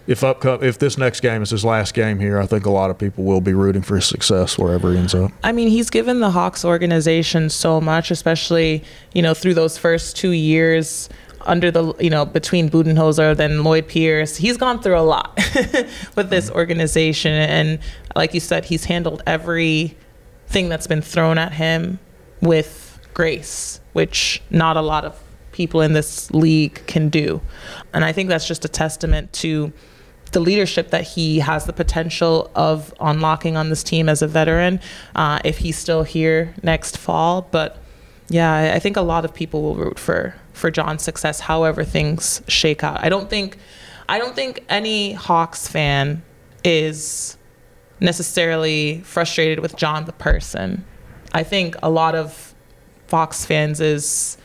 if 0.07 0.25
up 0.25 0.45
if 0.63 0.79
this 0.79 0.99
next 0.99 1.21
game 1.21 1.43
is 1.43 1.51
his 1.51 1.65
last 1.65 1.95
game 1.95 2.19
here, 2.19 2.41
I 2.41 2.47
think 2.47 2.67
a 2.67 2.71
lot 2.71 2.91
of 2.91 2.99
people 2.99 3.25
will 3.25 3.41
be 3.41 3.55
rooting 3.55 3.83
for 3.83 3.97
his 3.97 4.07
success 4.07 4.59
wherever 4.59 4.93
he 4.93 4.99
ends 4.99 5.15
up. 5.15 5.31
I 5.43 5.53
mean, 5.53 5.69
he's 5.69 5.91
given 5.91 6.21
the 6.21 6.31
Hawks 6.31 6.65
organization 6.65 7.51
so 7.51 7.81
much, 7.81 8.11
especially 8.11 8.85
you 9.15 9.23
know 9.23 9.35
through 9.35 9.55
those 9.55 9.79
first 9.79 10.17
two 10.17 10.31
years 10.31 11.09
under 11.43 11.71
the 11.71 11.95
you 11.99 12.11
know 12.11 12.25
between 12.25 12.69
Budenholzer 12.69 13.37
then 13.37 13.63
Lloyd 13.63 13.89
Pierce. 13.89 14.37
He's 14.37 14.57
gone 14.57 14.81
through 14.83 14.99
a 14.99 15.03
lot 15.03 15.37
with 16.17 16.31
this 16.31 16.51
organization, 16.51 17.33
and 17.33 17.79
like 18.17 18.35
you 18.35 18.41
said, 18.41 18.65
he's 18.65 18.85
handled 18.85 19.23
every 19.27 19.97
thing 20.49 20.69
that's 20.69 20.87
been 20.87 21.03
thrown 21.03 21.39
at 21.39 21.53
him 21.53 21.99
with 22.41 22.99
grace, 23.15 23.81
which 23.93 24.43
not 24.51 24.77
a 24.77 24.83
lot 24.83 25.05
of 25.05 25.19
people 25.53 25.81
in 25.81 25.93
this 25.93 26.31
league 26.31 26.85
can 26.87 27.09
do. 27.09 27.41
And 27.93 28.05
I 28.05 28.13
think 28.13 28.29
that's 28.29 28.49
just 28.49 28.65
a 28.65 28.69
testament 28.69 29.33
to 29.35 29.73
the 30.33 30.41
leadership 30.41 30.91
that 30.91 31.05
he 31.05 31.39
has 31.41 31.67
the 31.67 31.73
potential 31.73 32.51
of 32.55 32.93
unlocking 33.01 33.57
on 33.57 33.69
this 33.69 33.83
team 33.83 34.09
as 34.09 34.23
a 34.23 34.27
veteran 34.27 34.81
uh, 35.15 35.39
if 35.45 35.59
he's 35.59 35.77
still 35.77 36.03
here 36.03 36.55
next 36.63 36.97
fall. 36.99 37.49
But 37.51 37.79
yeah, 38.29 38.73
I 38.75 38.79
think 38.79 38.97
a 38.97 39.03
lot 39.03 39.25
of 39.25 39.35
people 39.35 39.63
will 39.63 39.77
root 39.77 39.99
for 39.99 40.35
for 40.53 40.71
John's 40.71 41.03
success, 41.03 41.41
however 41.41 41.85
things 41.85 42.43
shake 42.49 42.83
out. 42.83 43.03
I 43.03 43.09
don't 43.09 43.29
think 43.29 43.59
I 44.09 44.19
don't 44.19 44.35
think 44.35 44.65
any 44.69 45.13
Hawks 45.13 45.69
fan 45.69 46.23
is 46.65 47.37
necessarily 48.01 49.01
frustrated 49.01 49.61
with 49.61 49.77
John 49.77 50.07
the 50.07 50.13
person. 50.13 50.85
I 51.33 51.43
think 51.43 51.77
a 51.83 51.91
lot 51.91 52.15
of 52.15 52.55
Hawks 53.11 53.45
fans 53.45 53.81
is 53.81 54.39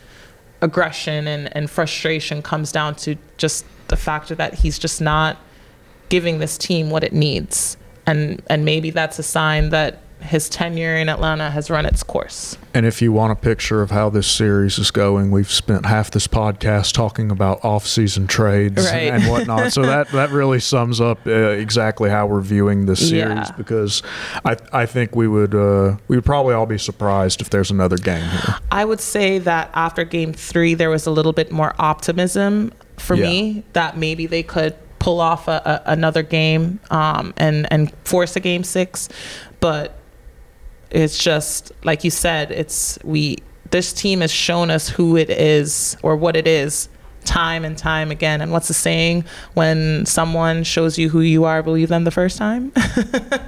aggression 0.61 1.27
and, 1.27 1.55
and 1.55 1.69
frustration 1.69 2.41
comes 2.41 2.71
down 2.71 2.95
to 2.95 3.15
just 3.37 3.65
the 3.87 3.95
factor 3.95 4.35
that 4.35 4.55
he's 4.55 4.77
just 4.77 4.99
not 4.99 5.37
giving 6.09 6.39
this 6.39 6.57
team 6.57 6.89
what 6.89 7.03
it 7.03 7.13
needs. 7.13 7.77
And 8.05 8.41
and 8.49 8.63
maybe 8.65 8.89
that's 8.89 9.19
a 9.19 9.23
sign 9.23 9.69
that 9.69 10.01
his 10.19 10.49
tenure 10.49 10.95
in 10.95 11.09
Atlanta 11.09 11.49
has 11.51 11.69
run 11.69 11.85
its 11.85 12.03
course. 12.03 12.57
And 12.73 12.85
if 12.85 13.01
you 13.01 13.11
want 13.11 13.31
a 13.31 13.35
picture 13.35 13.81
of 13.81 13.91
how 13.91 14.09
this 14.09 14.27
series 14.27 14.79
is 14.79 14.91
going, 14.91 15.31
we've 15.31 15.51
spent 15.51 15.85
half 15.85 16.11
this 16.11 16.27
podcast 16.27 16.93
talking 16.93 17.31
about 17.31 17.63
off-season 17.63 18.27
trades 18.27 18.85
right. 18.85 19.11
and 19.13 19.23
whatnot. 19.29 19.71
so 19.73 19.83
that 19.83 20.09
that 20.11 20.31
really 20.31 20.59
sums 20.59 20.99
up 20.99 21.25
uh, 21.27 21.31
exactly 21.31 22.09
how 22.09 22.25
we're 22.25 22.41
viewing 22.41 22.85
this 22.87 23.09
series. 23.09 23.49
Yeah. 23.49 23.51
Because 23.55 24.03
I 24.43 24.57
I 24.73 24.85
think 24.85 25.15
we 25.15 25.27
would 25.27 25.53
uh, 25.53 25.97
we 26.07 26.17
would 26.17 26.25
probably 26.25 26.53
all 26.53 26.65
be 26.65 26.77
surprised 26.77 27.41
if 27.41 27.49
there's 27.49 27.71
another 27.71 27.97
game 27.97 28.27
here. 28.27 28.55
I 28.71 28.85
would 28.85 29.01
say 29.01 29.39
that 29.39 29.69
after 29.73 30.03
Game 30.03 30.33
Three, 30.33 30.73
there 30.73 30.89
was 30.89 31.05
a 31.05 31.11
little 31.11 31.33
bit 31.33 31.51
more 31.51 31.75
optimism 31.79 32.73
for 32.97 33.15
yeah. 33.15 33.29
me 33.29 33.63
that 33.73 33.97
maybe 33.97 34.25
they 34.25 34.43
could 34.43 34.75
pull 35.07 35.21
off 35.21 35.47
a, 35.47 35.61
a, 35.85 35.91
another 35.93 36.21
game 36.21 36.81
um, 36.91 37.33
and 37.37 37.65
and 37.71 37.93
force 38.03 38.35
a 38.35 38.41
game 38.41 38.61
six, 38.61 39.07
but 39.61 39.97
it's 40.91 41.17
just 41.17 41.71
like 41.85 42.03
you 42.03 42.11
said. 42.11 42.51
It's 42.51 42.99
we 43.05 43.37
this 43.71 43.93
team 43.93 44.19
has 44.19 44.33
shown 44.33 44.69
us 44.69 44.89
who 44.89 45.15
it 45.15 45.29
is 45.29 45.95
or 46.03 46.17
what 46.17 46.35
it 46.35 46.45
is 46.45 46.89
time 47.23 47.63
and 47.63 47.77
time 47.77 48.11
again. 48.11 48.41
And 48.41 48.51
what's 48.51 48.67
the 48.67 48.73
saying? 48.73 49.23
When 49.53 50.05
someone 50.05 50.65
shows 50.65 50.97
you 50.97 51.07
who 51.07 51.21
you 51.21 51.45
are, 51.45 51.63
believe 51.63 51.87
them 51.87 52.03
the 52.03 52.11
first 52.11 52.37
time. 52.37 52.73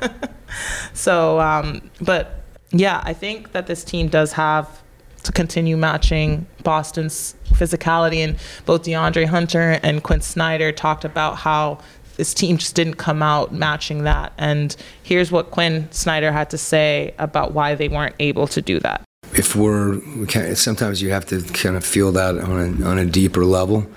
so, 0.93 1.41
um, 1.41 1.91
but 1.99 2.41
yeah, 2.71 3.01
I 3.03 3.11
think 3.11 3.51
that 3.51 3.67
this 3.67 3.83
team 3.83 4.07
does 4.07 4.31
have 4.31 4.81
to 5.23 5.31
continue 5.31 5.77
matching 5.77 6.45
Boston's 6.63 7.35
physicality. 7.49 8.17
And 8.17 8.37
both 8.65 8.83
DeAndre 8.83 9.25
Hunter 9.25 9.79
and 9.83 10.03
Quin 10.03 10.21
Snyder 10.21 10.71
talked 10.71 11.05
about 11.05 11.37
how 11.37 11.79
this 12.17 12.33
team 12.33 12.57
just 12.57 12.75
didn't 12.75 12.95
come 12.95 13.23
out 13.23 13.53
matching 13.53 14.03
that. 14.03 14.33
And 14.37 14.75
here's 15.03 15.31
what 15.31 15.51
Quin 15.51 15.89
Snyder 15.91 16.31
had 16.31 16.49
to 16.49 16.57
say 16.57 17.13
about 17.17 17.53
why 17.53 17.75
they 17.75 17.87
weren't 17.87 18.15
able 18.19 18.47
to 18.47 18.61
do 18.61 18.79
that. 18.81 19.03
if 19.33 19.55
we're 19.55 19.99
we 20.17 20.25
can, 20.25 20.55
sometimes 20.55 21.01
you 21.01 21.11
have 21.11 21.25
to 21.27 21.41
kind 21.53 21.75
of 21.75 21.85
feel 21.85 22.11
that 22.11 22.37
on 22.37 22.81
a, 22.81 22.85
on 22.85 22.97
a 22.99 23.05
deeper 23.05 23.45
level. 23.45 23.87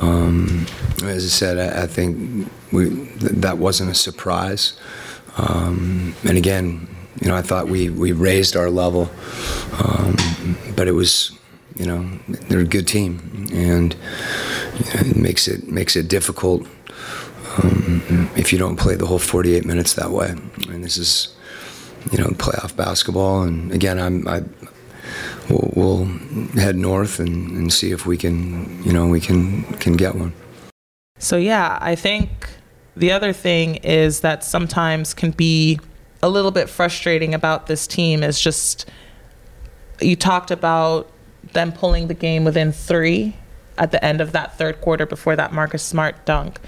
Um, 0.00 0.66
as 1.04 1.24
I 1.24 1.28
said, 1.28 1.58
I, 1.58 1.82
I 1.82 1.86
think 1.86 2.50
we, 2.72 2.90
th- 2.90 3.32
that 3.32 3.58
wasn't 3.58 3.90
a 3.90 3.94
surprise. 3.94 4.78
Um, 5.36 6.14
and 6.26 6.36
again, 6.38 6.88
you 7.20 7.28
know, 7.28 7.36
I 7.36 7.42
thought 7.42 7.68
we, 7.68 7.90
we 7.90 8.12
raised 8.12 8.56
our 8.56 8.70
level, 8.70 9.10
um, 9.82 10.16
but 10.76 10.88
it 10.88 10.92
was, 10.92 11.36
you 11.76 11.86
know, 11.86 12.08
they're 12.48 12.60
a 12.60 12.64
good 12.64 12.86
team, 12.86 13.46
and 13.52 13.94
you 13.94 14.84
know, 14.84 15.00
it 15.00 15.16
makes 15.16 15.48
it 15.48 15.68
makes 15.68 15.96
it 15.96 16.08
difficult 16.08 16.66
um, 17.58 18.30
if 18.36 18.52
you 18.52 18.58
don't 18.58 18.76
play 18.76 18.94
the 18.94 19.06
whole 19.06 19.18
48 19.18 19.64
minutes 19.64 19.94
that 19.94 20.10
way. 20.10 20.34
And 20.68 20.84
this 20.84 20.96
is, 20.96 21.34
you 22.12 22.18
know, 22.18 22.28
playoff 22.28 22.76
basketball. 22.76 23.42
And 23.42 23.72
again, 23.72 23.98
I'm 23.98 24.26
I 24.28 24.42
we'll, 25.48 25.72
we'll 25.74 26.04
head 26.54 26.76
north 26.76 27.18
and, 27.18 27.50
and 27.52 27.72
see 27.72 27.90
if 27.90 28.06
we 28.06 28.16
can, 28.16 28.82
you 28.84 28.92
know, 28.92 29.06
we 29.06 29.20
can 29.20 29.64
can 29.78 29.94
get 29.94 30.14
one. 30.14 30.32
So 31.18 31.36
yeah, 31.36 31.78
I 31.80 31.96
think 31.96 32.30
the 32.96 33.12
other 33.12 33.32
thing 33.32 33.76
is 33.76 34.20
that 34.20 34.44
sometimes 34.44 35.14
can 35.14 35.32
be 35.32 35.80
a 36.22 36.28
little 36.28 36.50
bit 36.50 36.68
frustrating 36.68 37.34
about 37.34 37.66
this 37.66 37.86
team 37.86 38.22
is 38.22 38.40
just 38.40 38.88
you 40.00 40.16
talked 40.16 40.50
about 40.50 41.10
them 41.52 41.72
pulling 41.72 42.08
the 42.08 42.14
game 42.14 42.44
within 42.44 42.72
three 42.72 43.36
at 43.78 43.90
the 43.92 44.04
end 44.04 44.20
of 44.20 44.32
that 44.32 44.56
third 44.58 44.80
quarter 44.80 45.06
before 45.06 45.36
that 45.36 45.52
Marcus 45.52 45.82
Smart 45.82 46.24
dunk. 46.24 46.60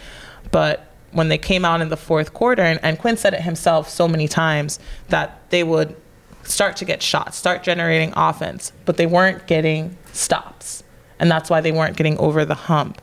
But 0.51 0.87
when 1.13 1.29
they 1.29 1.39
came 1.39 1.65
out 1.65 1.81
in 1.81 1.91
the 1.91 1.97
fourth 1.97 2.33
quarter, 2.33 2.63
and, 2.63 2.81
and 2.83 2.99
Quin 2.99 3.17
said 3.17 3.35
it 3.35 3.43
himself 3.43 3.89
so 3.89 4.09
many 4.09 4.29
times 4.29 4.79
that 5.09 5.39
they 5.51 5.63
would 5.63 5.95
start 6.43 6.77
to 6.77 6.85
get 6.85 7.03
shots, 7.03 7.37
start 7.37 7.63
generating 7.63 8.13
offense, 8.17 8.73
but 8.85 8.97
they 8.97 9.07
weren't 9.07 9.47
getting 9.47 9.97
stops. 10.13 10.83
And 11.19 11.31
that's 11.31 11.51
why 11.51 11.61
they 11.61 11.71
weren't 11.71 11.97
getting 11.97 12.19
over 12.19 12.45
the 12.45 12.55
hump. 12.55 13.01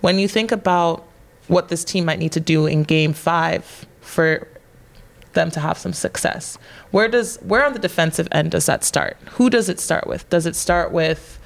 When 0.00 0.18
you 0.18 0.28
think 0.28 0.52
about 0.52 1.06
what 1.48 1.68
this 1.68 1.84
team 1.84 2.04
might 2.04 2.18
need 2.18 2.32
to 2.32 2.40
do 2.40 2.66
in 2.66 2.84
game 2.84 3.12
five 3.12 3.86
for 4.00 4.46
them 5.34 5.50
to 5.52 5.60
have 5.60 5.78
some 5.78 5.92
success, 5.92 6.58
where 6.90 7.08
does 7.08 7.36
where 7.38 7.64
on 7.64 7.72
the 7.72 7.78
defensive 7.78 8.28
end 8.32 8.50
does 8.50 8.66
that 8.66 8.84
start? 8.84 9.16
Who 9.32 9.50
does 9.50 9.68
it 9.68 9.80
start 9.80 10.06
with? 10.06 10.28
Does 10.30 10.46
it 10.46 10.56
start 10.56 10.92
with 10.92 11.38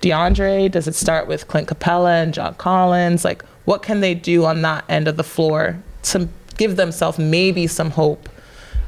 DeAndre? 0.00 0.70
Does 0.70 0.88
it 0.88 0.94
start 0.94 1.26
with 1.26 1.48
Clint 1.48 1.68
Capela 1.68 2.22
and 2.22 2.34
John 2.34 2.54
Collins? 2.54 3.24
Like 3.24 3.44
what 3.64 3.82
can 3.82 4.00
they 4.00 4.14
do 4.14 4.44
on 4.44 4.62
that 4.62 4.84
end 4.88 5.08
of 5.08 5.16
the 5.16 5.24
floor 5.24 5.80
to 6.04 6.28
give 6.56 6.76
themselves 6.76 7.18
maybe 7.18 7.66
some 7.66 7.90
hope 7.90 8.28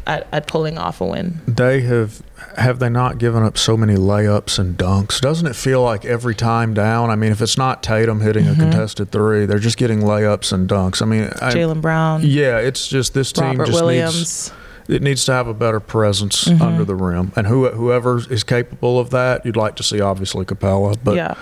at, 0.06 0.26
at 0.32 0.46
pulling 0.46 0.78
off 0.78 1.00
a 1.00 1.06
win. 1.06 1.40
They 1.46 1.80
have 1.82 2.22
have 2.56 2.78
they 2.80 2.88
not 2.90 3.18
given 3.18 3.42
up 3.42 3.56
so 3.56 3.76
many 3.76 3.94
layups 3.94 4.58
and 4.58 4.76
dunks? 4.76 5.20
Doesn't 5.20 5.46
it 5.46 5.54
feel 5.56 5.82
like 5.82 6.04
every 6.04 6.34
time 6.34 6.74
down? 6.74 7.08
I 7.10 7.14
mean, 7.14 7.32
if 7.32 7.40
it's 7.40 7.56
not 7.56 7.82
Tatum 7.82 8.20
hitting 8.20 8.44
Mm-hmm. 8.44 8.60
a 8.60 8.64
contested 8.64 9.10
three, 9.12 9.46
they're 9.46 9.58
just 9.58 9.76
getting 9.76 10.00
layups 10.00 10.52
and 10.52 10.68
dunks. 10.68 11.00
I 11.00 11.04
mean, 11.06 11.28
Jaylen 11.28 11.80
Brown, 11.80 12.22
Yeah, 12.24 12.58
it's 12.58 12.88
just 12.88 13.14
this 13.14 13.32
team 13.32 13.44
Robert 13.58 13.66
just 13.66 13.80
Williams. 13.80 14.16
needs 14.16 14.52
it 14.88 15.00
needs 15.00 15.24
to 15.26 15.32
have 15.32 15.46
a 15.46 15.54
better 15.54 15.78
presence 15.78 16.44
Mhm. 16.44 16.60
under 16.60 16.84
the 16.84 16.96
rim, 16.96 17.30
and 17.36 17.46
who 17.46 17.68
whoever 17.68 18.20
is 18.28 18.42
capable 18.42 18.98
of 18.98 19.10
that, 19.10 19.46
you'd 19.46 19.56
like 19.56 19.76
to 19.76 19.82
see 19.84 20.00
obviously 20.00 20.44
Capela, 20.44 20.96
but 21.04 21.14
yeah. 21.14 21.34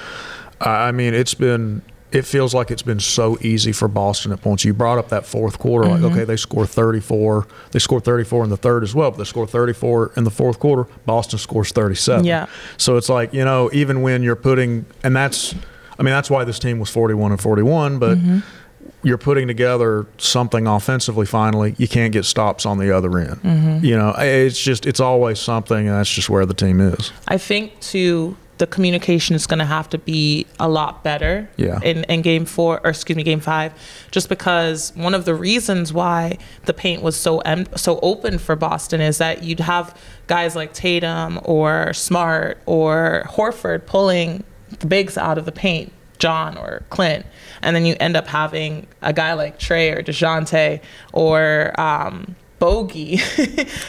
I 0.60 0.92
mean, 0.92 1.14
it's 1.14 1.32
been. 1.32 1.80
It 2.12 2.22
feels 2.22 2.52
like 2.54 2.70
it's 2.70 2.82
been 2.82 2.98
so 3.00 3.38
easy 3.40 3.70
for 3.72 3.86
Boston 3.86 4.32
at 4.32 4.42
points. 4.42 4.64
You 4.64 4.74
brought 4.74 4.98
up 4.98 5.10
that 5.10 5.24
fourth 5.26 5.58
quarter, 5.58 5.88
like 5.88 6.02
okay, 6.02 6.24
they 6.24 6.36
score 6.36 6.66
34. 6.66 7.46
They 7.70 7.78
score 7.78 8.00
34 8.00 8.44
in 8.44 8.50
the 8.50 8.56
third 8.56 8.82
as 8.82 8.94
well, 8.94 9.10
but 9.12 9.18
they 9.18 9.24
score 9.24 9.46
34 9.46 10.12
in 10.16 10.24
the 10.24 10.30
fourth 10.30 10.58
quarter. 10.58 10.86
Boston 11.06 11.38
scores 11.38 11.70
37. 11.72 12.24
Yeah. 12.24 12.46
So 12.78 12.96
it's 12.96 13.08
like 13.08 13.32
you 13.32 13.44
know, 13.44 13.70
even 13.72 14.02
when 14.02 14.22
you're 14.24 14.34
putting, 14.36 14.86
and 15.04 15.14
that's, 15.14 15.54
I 15.98 16.02
mean, 16.02 16.12
that's 16.12 16.30
why 16.30 16.42
this 16.44 16.58
team 16.58 16.78
was 16.80 16.90
41 16.90 17.32
and 17.32 17.40
41, 17.40 17.98
but. 17.98 18.18
Mhm. 18.18 18.42
You're 19.02 19.16
putting 19.18 19.46
together 19.48 20.06
something 20.18 20.66
offensively. 20.66 21.24
Finally, 21.24 21.74
you 21.78 21.88
can't 21.88 22.12
get 22.12 22.26
stops 22.26 22.66
on 22.66 22.76
the 22.76 22.94
other 22.94 23.18
end. 23.18 23.40
Mhm. 23.42 23.82
You 23.82 23.96
know, 23.96 24.14
it's 24.18 24.60
just 24.62 24.84
it's 24.84 25.00
always 25.00 25.38
something, 25.38 25.88
and 25.88 25.96
that's 25.96 26.10
just 26.10 26.28
where 26.28 26.44
the 26.44 26.52
team 26.52 26.80
is. 26.82 27.10
I 27.26 27.38
think 27.38 27.80
too 27.80 28.36
the 28.60 28.66
communication 28.66 29.34
is 29.34 29.46
going 29.46 29.58
to 29.58 29.64
have 29.64 29.88
to 29.88 29.98
be 29.98 30.46
a 30.60 30.68
lot 30.68 31.02
better 31.02 31.48
Yeah. 31.56 31.80
in, 31.82 32.04
in 32.04 32.22
game 32.22 32.44
four 32.44 32.80
or 32.84 32.90
excuse 32.90 33.16
me 33.16 33.22
game 33.24 33.40
five 33.40 33.72
just 34.12 34.28
because 34.28 34.92
one 34.94 35.14
of 35.14 35.24
the 35.24 35.34
reasons 35.34 35.92
why 35.92 36.38
the 36.66 36.72
paint 36.74 37.02
was 37.02 37.16
so 37.16 37.38
em- 37.40 37.66
so 37.76 37.98
open 38.00 38.38
for 38.38 38.54
boston 38.56 39.00
is 39.00 39.18
that 39.18 39.42
you'd 39.42 39.60
have 39.60 39.96
guys 40.26 40.54
like 40.54 40.72
tatum 40.72 41.40
or 41.44 41.92
smart 41.92 42.58
or 42.66 43.24
horford 43.30 43.86
pulling 43.86 44.44
the 44.78 44.86
bigs 44.86 45.16
out 45.18 45.36
of 45.38 45.44
the 45.46 45.52
paint 45.52 45.90
john 46.18 46.56
or 46.58 46.82
clint 46.90 47.24
and 47.62 47.74
then 47.74 47.84
you 47.86 47.96
end 47.98 48.14
up 48.14 48.26
having 48.26 48.86
a 49.00 49.12
guy 49.12 49.32
like 49.32 49.58
trae 49.58 49.96
or 49.96 50.02
DeJounte 50.02 50.80
or 51.14 51.72
um, 51.80 52.36
Bogi 52.60 53.18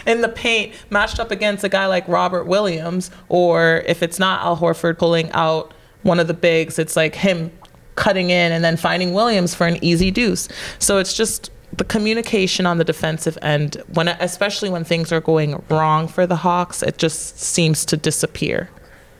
in 0.07 0.21
the 0.21 0.29
paint 0.29 0.73
matched 0.89 1.19
up 1.19 1.29
against 1.29 1.63
a 1.63 1.69
guy 1.69 1.85
like 1.85 2.07
Robert 2.07 2.45
Williams, 2.45 3.11
or 3.29 3.83
if 3.85 4.01
it's 4.01 4.17
not 4.17 4.41
Al 4.41 4.57
Horford 4.57 4.97
pulling 4.97 5.31
out 5.31 5.73
one 6.03 6.19
of 6.19 6.27
the 6.27 6.33
bigs, 6.33 6.79
it's 6.79 6.95
like 6.95 7.15
him 7.15 7.51
cutting 7.95 8.29
in 8.29 8.51
and 8.51 8.63
then 8.63 8.77
finding 8.77 9.13
Williams 9.13 9.53
for 9.53 9.67
an 9.67 9.77
easy 9.83 10.09
deuce. 10.09 10.47
So 10.79 10.97
it's 10.97 11.13
just 11.13 11.51
the 11.73 11.83
communication 11.83 12.65
on 12.65 12.77
the 12.77 12.83
defensive 12.83 13.37
end 13.41 13.81
when 13.93 14.07
especially 14.07 14.69
when 14.69 14.83
things 14.83 15.11
are 15.11 15.21
going 15.21 15.63
wrong 15.69 16.07
for 16.07 16.25
the 16.25 16.37
Hawks, 16.37 16.81
it 16.83 16.97
just 16.97 17.39
seems 17.39 17.85
to 17.85 17.97
disappear. 17.97 18.69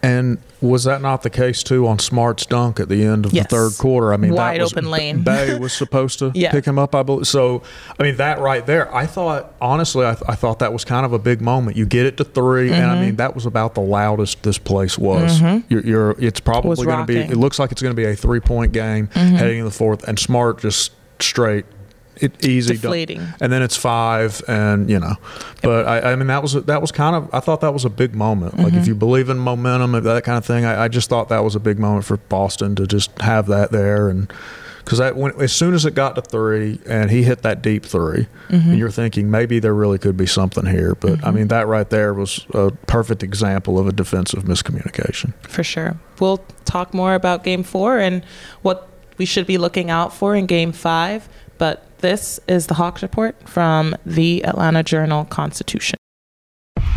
And 0.04 0.40
was 0.62 0.84
that 0.86 1.02
not 1.02 1.22
the 1.22 1.30
case 1.30 1.62
too 1.64 1.88
on 1.88 2.00
Smart's 2.00 2.46
dunk 2.46 2.80
at 2.80 2.90
the 2.90 3.04
end 3.04 3.26
of 3.26 3.34
Yes. 3.34 3.46
the 3.50 3.56
third 3.56 3.78
quarter? 3.78 4.14
I 4.14 4.18
mean, 4.18 4.34
Wide 4.34 4.60
that 4.60 4.64
was, 4.64 4.74
open 4.74 4.90
lane. 4.90 5.22
Bey 5.22 5.58
was 5.60 5.74
supposed 5.74 6.18
to 6.20 6.32
Yeah. 6.36 6.52
pick 6.52 6.66
him 6.66 6.80
up, 6.80 6.96
I 6.96 7.04
believe. 7.04 7.28
So, 7.28 7.62
I 8.00 8.04
mean, 8.04 8.16
that 8.18 8.40
right 8.40 8.66
there, 8.66 8.94
I 8.96 9.06
thought 9.06 9.54
honestly, 9.62 10.06
I, 10.06 10.12
I 10.28 10.36
thought 10.36 10.60
that 10.60 10.74
was 10.74 10.84
kind 10.86 11.06
of 11.06 11.14
a 11.14 11.20
big 11.20 11.40
moment. 11.42 11.78
You 11.78 11.86
get 11.86 12.06
it 12.08 12.18
to 12.18 12.24
3 12.24 12.72
and 12.72 12.86
I 12.92 13.00
mean, 13.00 13.16
that 13.18 13.36
was 13.36 13.46
about 13.46 13.76
the 13.76 13.82
loudest 13.82 14.42
this 14.44 14.58
place 14.58 14.98
was. 14.98 15.40
Mhm. 15.40 15.64
You're, 15.70 15.86
you're, 15.86 16.16
it's 16.20 16.40
probably 16.40 16.84
going 16.86 17.00
to 17.00 17.06
be. 17.06 17.18
It 17.20 17.38
looks 17.38 17.60
like 17.60 17.72
it's 17.72 17.82
going 17.82 17.96
to 17.96 18.00
be 18.02 18.06
a 18.08 18.16
three 18.16 18.40
point 18.40 18.72
game 18.72 19.08
Mhm. 19.14 19.38
heading 19.38 19.60
into 19.60 19.70
the 19.70 19.76
fourth, 19.76 20.04
and 20.08 20.18
Smart 20.18 20.62
just 20.62 20.94
straight. 21.20 21.66
It 22.22 22.46
easy. 22.46 22.76
Deflating. 22.76 23.22
and 23.42 23.52
then 23.52 23.62
it's 23.64 23.76
five, 23.76 24.42
and 24.48 24.90
you 24.90 25.00
know, 25.00 25.16
but 25.64 25.88
I, 25.88 26.12
I 26.12 26.16
mean 26.16 26.28
that 26.28 26.42
was 26.42 26.54
that 26.54 26.80
was 26.82 26.92
kind 26.92 27.16
of 27.16 27.34
I 27.34 27.40
thought 27.40 27.62
that 27.62 27.74
was 27.74 27.84
a 27.84 27.90
big 27.90 28.14
moment. 28.16 28.58
Like 28.58 28.74
if 28.74 28.84
Mhm. 28.84 28.88
you 28.88 28.96
believe 28.96 29.30
in 29.30 29.40
momentum 29.40 29.96
and 29.96 30.06
that 30.06 30.24
kind 30.24 30.38
of 30.38 30.46
thing, 30.46 30.64
I, 30.66 30.84
I 30.84 30.88
just 30.88 31.10
thought 31.10 31.30
that 31.30 31.44
was 31.44 31.56
a 31.56 31.60
big 31.60 31.80
moment 31.80 32.06
for 32.06 32.18
Boston 32.18 32.76
to 32.76 32.86
just 32.88 33.10
have 33.22 33.48
that 33.48 33.72
there, 33.72 34.08
and 34.10 34.32
because 34.86 34.98
that 35.00 35.16
when 35.16 35.32
as 35.42 35.52
soon 35.54 35.74
as 35.74 35.86
it 35.86 35.94
got 35.96 36.16
to 36.16 36.22
three 36.22 36.80
and 36.88 37.12
he 37.12 37.22
hit 37.24 37.44
that 37.44 37.62
deep 37.62 37.86
3 37.86 38.28
Mhm. 38.50 38.66
and 38.70 38.78
you're 38.80 38.90
thinking 38.90 39.30
maybe 39.30 39.60
there 39.60 39.76
really 39.76 40.00
could 40.00 40.18
be 40.18 40.26
something 40.26 40.66
here, 40.66 40.96
but 41.00 41.24
I 41.24 41.30
Mhm. 41.30 41.34
mean 41.36 41.48
that 41.50 41.68
right 41.68 41.88
there 41.90 42.14
was 42.16 42.46
a 42.54 42.72
perfect 42.88 43.22
example 43.24 43.78
of 43.78 43.88
a 43.88 43.92
defensive 43.92 44.44
miscommunication. 44.44 45.34
For 45.48 45.64
sure. 45.64 45.98
We'll 46.20 46.42
talk 46.66 46.94
more 46.96 47.14
about 47.14 47.44
game 47.44 47.62
four 47.64 48.00
and 48.00 48.24
what 48.64 48.88
we 49.20 49.26
should 49.26 49.46
be 49.46 49.60
looking 49.60 49.92
out 49.92 50.16
for 50.16 50.36
in 50.36 50.48
game 50.48 50.72
five. 50.72 51.30
But 51.60 51.86
this 52.02 52.40
is 52.48 52.68
the 52.68 52.74
Hawks 52.74 53.02
Report 53.02 53.36
from 53.48 53.96
the 54.06 54.44
Atlanta 54.46 54.84
Journal 54.84 55.26
Constitution. 55.26 55.98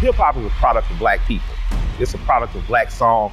Hip 0.01 0.14
hop 0.17 0.37
is 0.37 0.47
a 0.47 0.51
product 0.51 0.90
of 0.90 0.99
black 0.99 1.21
people. 1.27 1.55
It's 1.99 2.14
a 2.14 2.19
product 2.19 2.55
of 2.55 2.67
black 2.67 2.90
song 2.90 3.33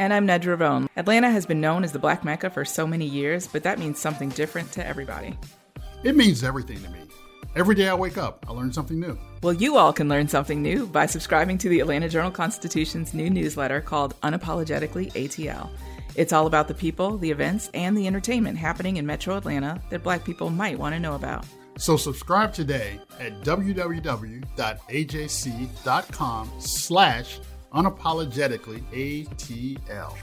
And 0.00 0.14
I'm 0.14 0.26
Nedra 0.26 0.58
Rhone. 0.58 0.88
Atlanta 0.96 1.30
has 1.30 1.44
been 1.44 1.60
known 1.60 1.84
as 1.84 1.92
the 1.92 1.98
Black 1.98 2.24
Mecca 2.24 2.48
for 2.48 2.64
so 2.64 2.86
many 2.86 3.04
years, 3.04 3.46
but 3.46 3.64
that 3.64 3.78
means 3.78 3.98
something 3.98 4.30
different 4.30 4.72
to 4.72 4.86
everybody. 4.86 5.36
It 6.04 6.16
means 6.16 6.42
everything 6.42 6.82
to 6.82 6.88
me. 6.88 7.00
Every 7.54 7.74
day 7.74 7.86
I 7.86 7.92
wake 7.92 8.16
up, 8.16 8.46
I 8.48 8.52
learn 8.52 8.72
something 8.72 8.98
new. 8.98 9.18
Well, 9.42 9.52
you 9.52 9.76
all 9.76 9.92
can 9.92 10.08
learn 10.08 10.26
something 10.26 10.62
new 10.62 10.86
by 10.86 11.04
subscribing 11.04 11.58
to 11.58 11.68
the 11.68 11.80
Atlanta 11.80 12.08
Journal 12.08 12.30
Constitution's 12.30 13.12
new 13.12 13.28
newsletter 13.28 13.82
called 13.82 14.18
Unapologetically 14.22 15.12
ATL. 15.12 15.68
It's 16.14 16.32
all 16.32 16.46
about 16.46 16.68
the 16.68 16.74
people, 16.74 17.18
the 17.18 17.30
events, 17.30 17.68
and 17.74 17.94
the 17.94 18.06
entertainment 18.06 18.56
happening 18.56 18.96
in 18.96 19.04
metro 19.04 19.36
Atlanta 19.36 19.82
that 19.90 20.02
black 20.02 20.24
people 20.24 20.48
might 20.48 20.78
want 20.78 20.94
to 20.94 20.98
know 20.98 21.14
about. 21.14 21.44
So 21.76 21.98
subscribe 21.98 22.54
today 22.54 23.00
at 23.18 23.42
www.ajc.com 23.42 24.50
slash 26.58 27.40
Unapologetically 27.72 28.82
ATL. 28.92 30.16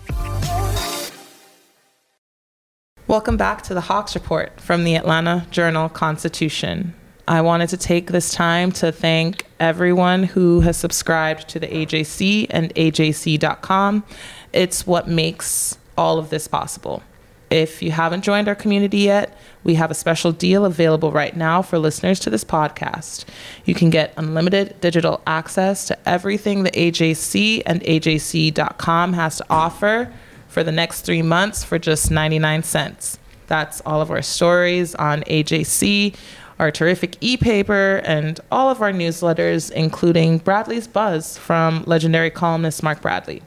Welcome 3.08 3.38
back 3.38 3.62
to 3.64 3.74
the 3.74 3.82
Hawks 3.82 4.16
Report 4.16 4.60
from 4.60 4.84
the 4.84 4.96
Atlanta 4.96 5.48
Journal 5.50 5.88
Constitution. 5.88 6.94
I 7.26 7.40
wanted 7.42 7.70
to 7.70 7.78
take 7.78 8.12
this 8.12 8.34
time 8.34 8.72
to 8.74 8.92
thank 8.92 9.46
everyone 9.62 10.24
who 10.24 10.60
has 10.62 10.76
subscribed 10.76 11.48
to 11.50 11.60
the 11.60 11.68
AJC 11.68 12.48
and 12.50 12.76
AJC.com. 12.76 14.04
It's 14.52 14.86
what 14.86 15.08
makes 15.08 15.78
all 15.98 16.20
of 16.20 16.30
this 16.30 16.48
possible. 16.50 17.02
If 17.50 17.82
you 17.82 17.92
haven't 17.92 18.24
joined 18.24 18.48
our 18.48 18.56
community 18.56 19.00
yet, 19.00 19.38
we 19.64 19.76
have 19.76 19.90
a 19.90 19.94
special 19.96 20.32
deal 20.32 20.66
available 20.66 21.12
right 21.12 21.36
now 21.36 21.62
for 21.62 21.80
listeners 21.80 22.20
to 22.22 22.30
this 22.30 22.44
podcast. 22.44 23.26
You 23.66 23.74
can 23.74 23.90
get 23.90 24.14
unlimited 24.18 24.80
digital 24.82 25.22
access 25.26 25.88
to 25.88 26.10
everything 26.10 26.64
the 26.64 26.72
AJC 26.72 27.64
and 27.66 27.82
AJC.com 27.82 29.14
has 29.14 29.38
to 29.38 29.46
offer 29.50 30.12
for 30.48 30.64
the 30.64 30.72
next 30.72 31.02
three 31.02 31.22
months 31.22 31.64
for 31.64 31.80
just 31.80 32.12
99 32.12 32.64
cents. 32.64 33.20
That's 33.48 33.82
all 33.86 34.02
of 34.02 34.12
our 34.12 34.22
stories 34.22 34.94
on 34.96 35.22
AJC, 35.24 36.16
our 36.60 36.72
terrific 36.72 37.16
e 37.22 37.38
paper, 37.38 38.02
and 38.04 38.40
all 38.52 38.70
of 38.70 38.82
our 38.82 38.92
newsletters, 38.92 39.72
including 39.72 40.40
Bradley's 40.40 40.88
Buzz 40.88 41.38
from 41.38 41.84
legendary 41.86 42.30
columnist 42.30 42.84
Mark 42.84 43.02
Bradley. 43.02 43.42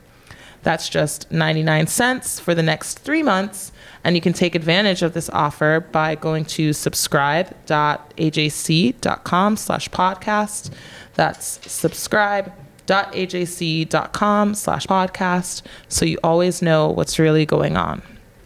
That's 0.62 0.88
just 0.88 1.31
99 1.31 1.87
cents 1.87 2.40
for 2.40 2.55
the 2.55 2.62
next 2.62 2.99
three 2.99 3.23
months. 3.23 3.73
And 4.05 4.14
you 4.14 4.23
can 4.23 4.35
take 4.35 4.55
advantage 4.55 5.03
of 5.03 5.14
this 5.14 5.29
offer 5.31 5.87
by 5.92 6.14
going 6.14 6.44
to 6.46 6.73
subscribe.ajc.com 6.73 9.57
slash 9.57 9.90
podcast. 9.90 10.70
That's 11.14 11.61
subscribe.ajc.com 11.70 14.55
slash 14.55 14.87
podcast. 14.87 15.62
So 15.88 16.05
you 16.05 16.18
always 16.23 16.62
know 16.62 16.88
what's 16.88 17.18
really 17.18 17.44
going 17.46 17.77
on. 17.77 18.03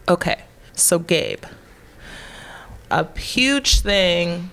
Okay, 0.09 0.41
so 0.75 0.99
Gabe, 0.99 1.45
a 2.91 3.07
huge 3.19 3.81
thing 3.81 4.51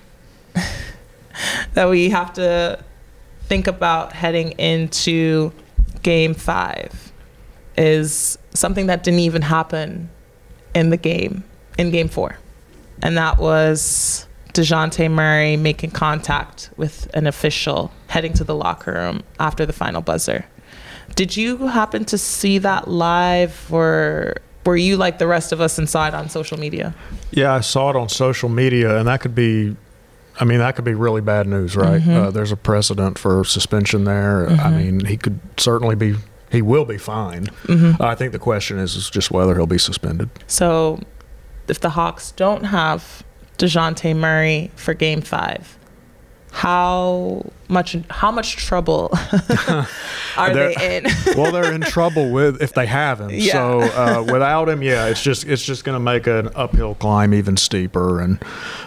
that 1.74 1.90
we 1.90 2.08
have 2.10 2.32
to 2.34 2.78
think 3.44 3.66
about 3.66 4.12
heading 4.12 4.52
into 4.52 5.52
game 6.02 6.34
five 6.34 7.11
is 7.76 8.38
something 8.54 8.86
that 8.86 9.02
didn't 9.02 9.20
even 9.20 9.42
happen 9.42 10.10
in 10.74 10.90
the 10.90 10.96
game, 10.96 11.44
in 11.78 11.90
game 11.90 12.08
four. 12.08 12.38
And 13.02 13.16
that 13.16 13.38
was 13.38 14.26
DeJounte 14.54 15.10
Murray 15.10 15.56
making 15.56 15.90
contact 15.90 16.70
with 16.76 17.08
an 17.14 17.26
official 17.26 17.90
heading 18.08 18.32
to 18.34 18.44
the 18.44 18.54
locker 18.54 18.92
room 18.92 19.22
after 19.40 19.64
the 19.66 19.72
final 19.72 20.02
buzzer. 20.02 20.44
Did 21.14 21.36
you 21.36 21.66
happen 21.66 22.04
to 22.06 22.18
see 22.18 22.58
that 22.58 22.88
live 22.88 23.66
or 23.72 24.36
were 24.64 24.76
you 24.76 24.96
like 24.96 25.18
the 25.18 25.26
rest 25.26 25.52
of 25.52 25.60
us 25.60 25.78
inside 25.78 26.14
on 26.14 26.28
social 26.28 26.58
media? 26.58 26.94
Yeah, 27.32 27.52
I 27.54 27.60
saw 27.60 27.90
it 27.90 27.96
on 27.96 28.08
social 28.08 28.48
media, 28.48 28.96
and 28.98 29.08
that 29.08 29.20
could 29.20 29.34
be 29.34 29.76
I 30.40 30.44
mean, 30.44 30.60
that 30.60 30.76
could 30.76 30.86
be 30.86 30.94
really 30.94 31.20
bad 31.20 31.46
news, 31.46 31.76
right? 31.76 32.00
Mm-hmm. 32.00 32.10
Uh, 32.10 32.30
there's 32.30 32.52
a 32.52 32.56
precedent 32.56 33.18
for 33.18 33.44
suspension 33.44 34.04
there. 34.04 34.48
I 34.48 34.54
Mhm. 34.54 34.76
mean, 34.78 35.04
he 35.04 35.18
could 35.18 35.38
certainly 35.58 35.94
be, 35.94 36.14
he 36.52 36.62
will 36.62 36.84
be 36.84 36.98
fined. 36.98 37.50
Mhm. 37.66 38.00
I 38.00 38.14
think 38.14 38.32
the 38.32 38.38
question 38.38 38.78
is, 38.78 38.94
is 38.94 39.10
just 39.10 39.30
whether 39.30 39.54
he'll 39.56 39.66
be 39.66 39.78
suspended. 39.78 40.28
So 40.46 41.00
if 41.66 41.80
the 41.80 41.90
Hawks 41.90 42.30
don't 42.32 42.64
have 42.64 43.22
DeJounte 43.58 44.14
Murray 44.14 44.70
for 44.76 44.94
game 44.94 45.22
five, 45.22 45.76
how 46.52 47.44
much 47.68 47.96
how 48.10 48.30
much 48.30 48.56
trouble 48.56 49.08
are 50.36 50.52
they 50.52 50.74
in? 50.98 51.04
well, 51.36 51.50
they're 51.50 51.72
in 51.72 51.80
trouble 51.80 52.30
with 52.30 52.60
if 52.62 52.74
they 52.74 52.86
have 52.86 53.20
him. 53.20 53.30
Yeah. 53.30 53.52
So 53.52 53.80
uh, 53.80 54.22
without 54.30 54.68
him, 54.68 54.82
yeah, 54.82 55.06
it's 55.06 55.22
just 55.22 55.46
it's 55.46 55.64
just 55.64 55.84
going 55.84 55.96
to 55.96 56.00
make 56.00 56.26
an 56.26 56.50
uphill 56.54 56.94
climb 56.94 57.32
even 57.32 57.56
steeper. 57.56 58.20
And 58.20 58.38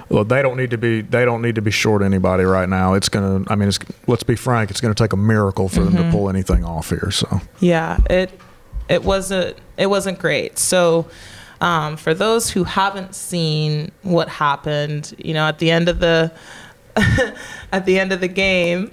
well, 0.10 0.24
they 0.24 0.42
don't 0.44 0.58
need 0.58 0.70
to 0.72 0.78
be 0.78 1.02
they 1.02 1.26
don't 1.26 1.42
need 1.42 1.56
to 1.56 1.62
be 1.62 1.72
short 1.72 2.04
anybody 2.04 2.44
right 2.44 2.70
now. 2.70 2.94
It's 2.94 3.10
going 3.10 3.44
to. 3.46 3.52
I 3.52 3.56
mean, 3.56 3.68
it's, 3.70 3.80
let's 4.08 4.24
be 4.24 4.36
frank. 4.36 4.70
It's 4.70 4.80
going 4.80 4.94
to 4.94 5.04
take 5.04 5.14
a 5.14 5.18
miracle 5.18 5.68
for 5.68 5.82
them 5.82 5.94
Mhm. 5.94 6.06
to 6.06 6.12
pull 6.12 6.30
anything 6.30 6.64
off 6.64 6.90
here. 6.92 7.10
So 7.12 7.42
Yeah, 7.60 7.98
it 8.10 8.32
it 8.88 9.04
wasn't 9.04 9.58
it 9.78 9.88
wasn't 9.88 10.20
great. 10.20 10.60
So 10.60 11.08
um, 11.62 11.98
for 11.98 12.14
those 12.14 12.52
who 12.52 12.64
haven't 12.66 13.16
seen 13.16 13.92
what 14.04 14.30
happened, 14.30 15.16
you 15.18 15.34
know, 15.34 15.48
at 15.48 15.58
the 15.58 15.72
end 15.72 15.90
of 15.90 16.00
the 16.00 16.32
at 17.72 17.86
the 17.86 18.00
end 18.00 18.12
of 18.12 18.22
the 18.22 18.28
game, 18.28 18.92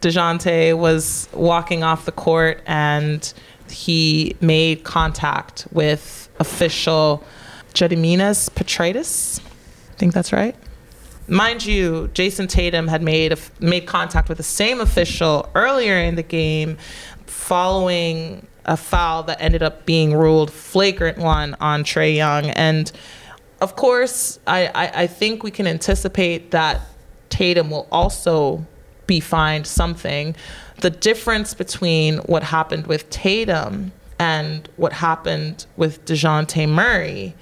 Dejounte 0.00 0.76
was 0.76 1.28
walking 1.32 1.82
off 1.82 2.04
the 2.04 2.12
court 2.12 2.62
and 2.66 3.32
he 3.70 4.36
made 4.40 4.84
contact 4.84 5.66
with 5.72 6.28
official 6.38 7.24
Gediminas 7.74 8.50
Petraitis. 8.50 9.40
I 9.40 9.94
think 9.94 10.14
that's 10.14 10.32
right. 10.32 10.56
Mind 11.26 11.66
you, 11.66 12.08
Jayson 12.14 12.48
Tatum 12.48 12.88
had 12.88 13.02
made 13.02 13.32
a, 13.32 13.38
made 13.60 13.86
contact 13.86 14.28
with 14.28 14.38
the 14.38 14.44
same 14.44 14.80
official 14.80 15.48
earlier 15.54 15.98
in 15.98 16.14
the 16.14 16.22
game, 16.22 16.78
following 17.26 18.46
a 18.64 18.76
foul 18.76 19.22
that 19.24 19.40
ended 19.40 19.62
up 19.62 19.84
being 19.84 20.14
ruled 20.14 20.50
flagrant 20.50 21.18
one 21.18 21.54
on 21.60 21.84
Trae 21.84 22.14
Young. 22.14 22.46
And 22.50 22.90
of 23.60 23.76
course, 23.76 24.38
I, 24.46 24.66
I, 24.74 25.02
I 25.02 25.06
think 25.06 25.42
we 25.42 25.50
can 25.50 25.66
anticipate 25.66 26.50
that 26.52 26.80
Tatum 27.38 27.70
will 27.70 27.86
also 27.92 28.66
be 29.06 29.20
fined 29.20 29.64
something. 29.64 30.34
The 30.80 30.90
difference 30.90 31.54
between 31.54 32.18
what 32.18 32.42
happened 32.42 32.88
with 32.88 33.08
Tatum 33.10 33.92
and 34.18 34.68
what 34.74 34.92
happened 34.92 35.64
with 35.76 36.04
DeJounte 36.04 36.68
Murray 36.68 37.36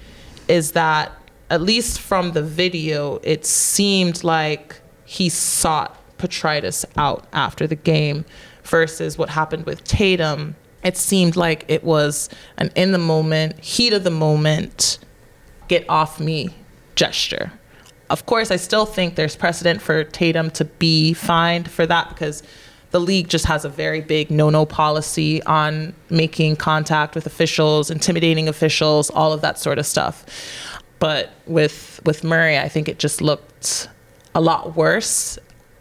is 0.47 0.73
that, 0.73 1.11
at 1.49 1.63
least 1.63 1.99
from 1.99 2.33
the 2.33 2.43
video, 2.43 3.19
it 3.23 3.43
seemed 3.43 4.23
like 4.23 4.79
he 5.03 5.29
sought 5.29 5.97
Petraitis 6.19 6.85
out 6.95 7.25
after 7.33 7.65
the 7.65 7.75
game 7.75 8.23
versus 8.63 9.17
what 9.17 9.29
happened 9.29 9.65
with 9.65 9.83
Tatum. 9.83 10.55
It 10.83 10.95
seemed 10.95 11.35
like 11.35 11.65
it 11.67 11.83
was 11.83 12.29
an 12.59 12.69
in 12.75 12.91
the 12.91 12.99
moment, 12.99 13.59
heat 13.63 13.93
of 13.93 14.03
the 14.03 14.11
moment, 14.11 14.99
get 15.67 15.89
off 15.89 16.19
me 16.19 16.51
gesture. 16.93 17.51
Of 18.09 18.25
course, 18.25 18.51
I 18.51 18.55
still 18.55 18.85
think 18.85 19.15
there's 19.15 19.35
precedent 19.35 19.81
for 19.81 20.03
Tatum 20.03 20.49
to 20.51 20.65
be 20.65 21.13
fined 21.13 21.69
for 21.69 21.85
that 21.85 22.09
because 22.09 22.41
the 22.91 22.99
league 22.99 23.27
just 23.27 23.45
has 23.45 23.65
a 23.65 23.69
very 23.69 23.99
big 23.99 24.31
no 24.31 24.49
no 24.49 24.65
policy 24.65 25.43
on 25.43 25.93
making 26.09 26.55
contact 26.55 27.15
with 27.15 27.25
officials, 27.25 27.91
intimidating 27.91 28.47
officials, 28.47 29.09
all 29.09 29.33
of 29.33 29.41
that 29.41 29.59
sort 29.59 29.77
of 29.77 29.85
stuff. 29.85 30.25
But 30.99 31.31
with 31.45 31.99
with 32.05 32.23
Murray, 32.23 32.57
I 32.57 32.69
think 32.69 32.87
it 32.87 32.97
just 32.97 33.21
looked 33.21 33.89
a 34.33 34.41
lot 34.41 34.75
worse. 34.75 35.37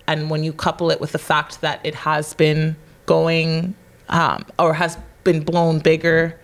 And 0.08 0.30
when 0.30 0.44
you 0.44 0.52
couple 0.52 0.90
it 0.90 1.00
with 1.00 1.12
the 1.12 1.18
fact 1.18 1.60
that 1.60 1.80
it 1.84 1.94
has 1.94 2.34
been 2.34 2.76
going 3.06 3.74
um, 4.08 4.44
or 4.58 4.74
has 4.74 4.98
been 5.24 5.42
blown 5.42 5.78
bigger 5.78 6.38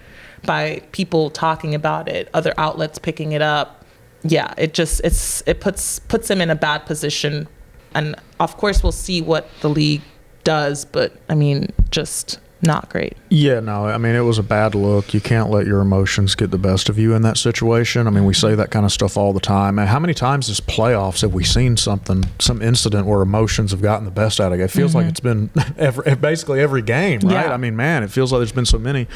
by 0.44 0.82
people 0.92 1.30
talking 1.30 1.74
about 1.74 2.08
it, 2.08 2.28
other 2.34 2.54
outlets 2.58 2.98
picking 2.98 3.32
it 3.32 3.42
up, 3.42 3.81
yeah, 4.24 4.54
it 4.56 4.74
just 4.74 5.00
it's 5.04 5.42
it 5.46 5.60
puts 5.60 5.98
puts 5.98 6.30
him 6.30 6.40
in 6.40 6.50
a 6.50 6.54
bad 6.54 6.86
position. 6.86 7.48
And 7.94 8.16
of 8.40 8.56
course, 8.56 8.82
we'll 8.82 8.92
see 8.92 9.20
what 9.20 9.48
the 9.60 9.68
league 9.68 10.02
does, 10.44 10.84
but 10.84 11.16
I 11.28 11.34
mean, 11.34 11.72
just 11.90 12.38
not 12.62 12.88
great. 12.88 13.16
Yeah, 13.28 13.58
no, 13.60 13.86
I 13.86 13.98
mean, 13.98 14.14
it 14.14 14.20
was 14.20 14.38
a 14.38 14.42
bad 14.42 14.74
look. 14.74 15.12
You 15.12 15.20
can't 15.20 15.50
let 15.50 15.66
your 15.66 15.80
emotions 15.80 16.34
get 16.36 16.50
the 16.52 16.58
best 16.58 16.88
of 16.88 16.96
you 16.98 17.12
in 17.14 17.22
that 17.22 17.36
situation. 17.36 18.06
I 18.06 18.10
mean, 18.10 18.24
we 18.24 18.34
say 18.34 18.54
that 18.54 18.70
kind 18.70 18.86
of 18.86 18.92
stuff 18.92 19.16
all 19.16 19.32
the 19.32 19.40
time. 19.40 19.78
And 19.78 19.88
how 19.88 19.98
many 19.98 20.14
times 20.14 20.46
this 20.46 20.60
playoffs 20.60 21.22
have 21.22 21.34
we 21.34 21.42
seen 21.44 21.76
something, 21.76 22.24
some 22.38 22.62
incident 22.62 23.06
where 23.06 23.20
emotions 23.20 23.72
have 23.72 23.82
gotten 23.82 24.04
the 24.04 24.10
best 24.12 24.40
out 24.40 24.52
of 24.52 24.60
it? 24.60 24.62
It 24.62 24.70
feels 24.70 24.94
like 24.94 25.06
Mhm. 25.06 25.08
it's 25.10 25.20
been 25.20 25.50
every, 25.76 26.14
basically 26.14 26.60
every 26.60 26.82
game, 26.82 27.20
right? 27.24 27.46
Yeah. 27.46 27.52
I 27.52 27.56
mean, 27.56 27.74
man, 27.74 28.02
it 28.04 28.10
feels 28.10 28.32
like 28.32 28.38
there's 28.38 28.52
been 28.52 28.64
so 28.66 28.78
many. 28.78 29.08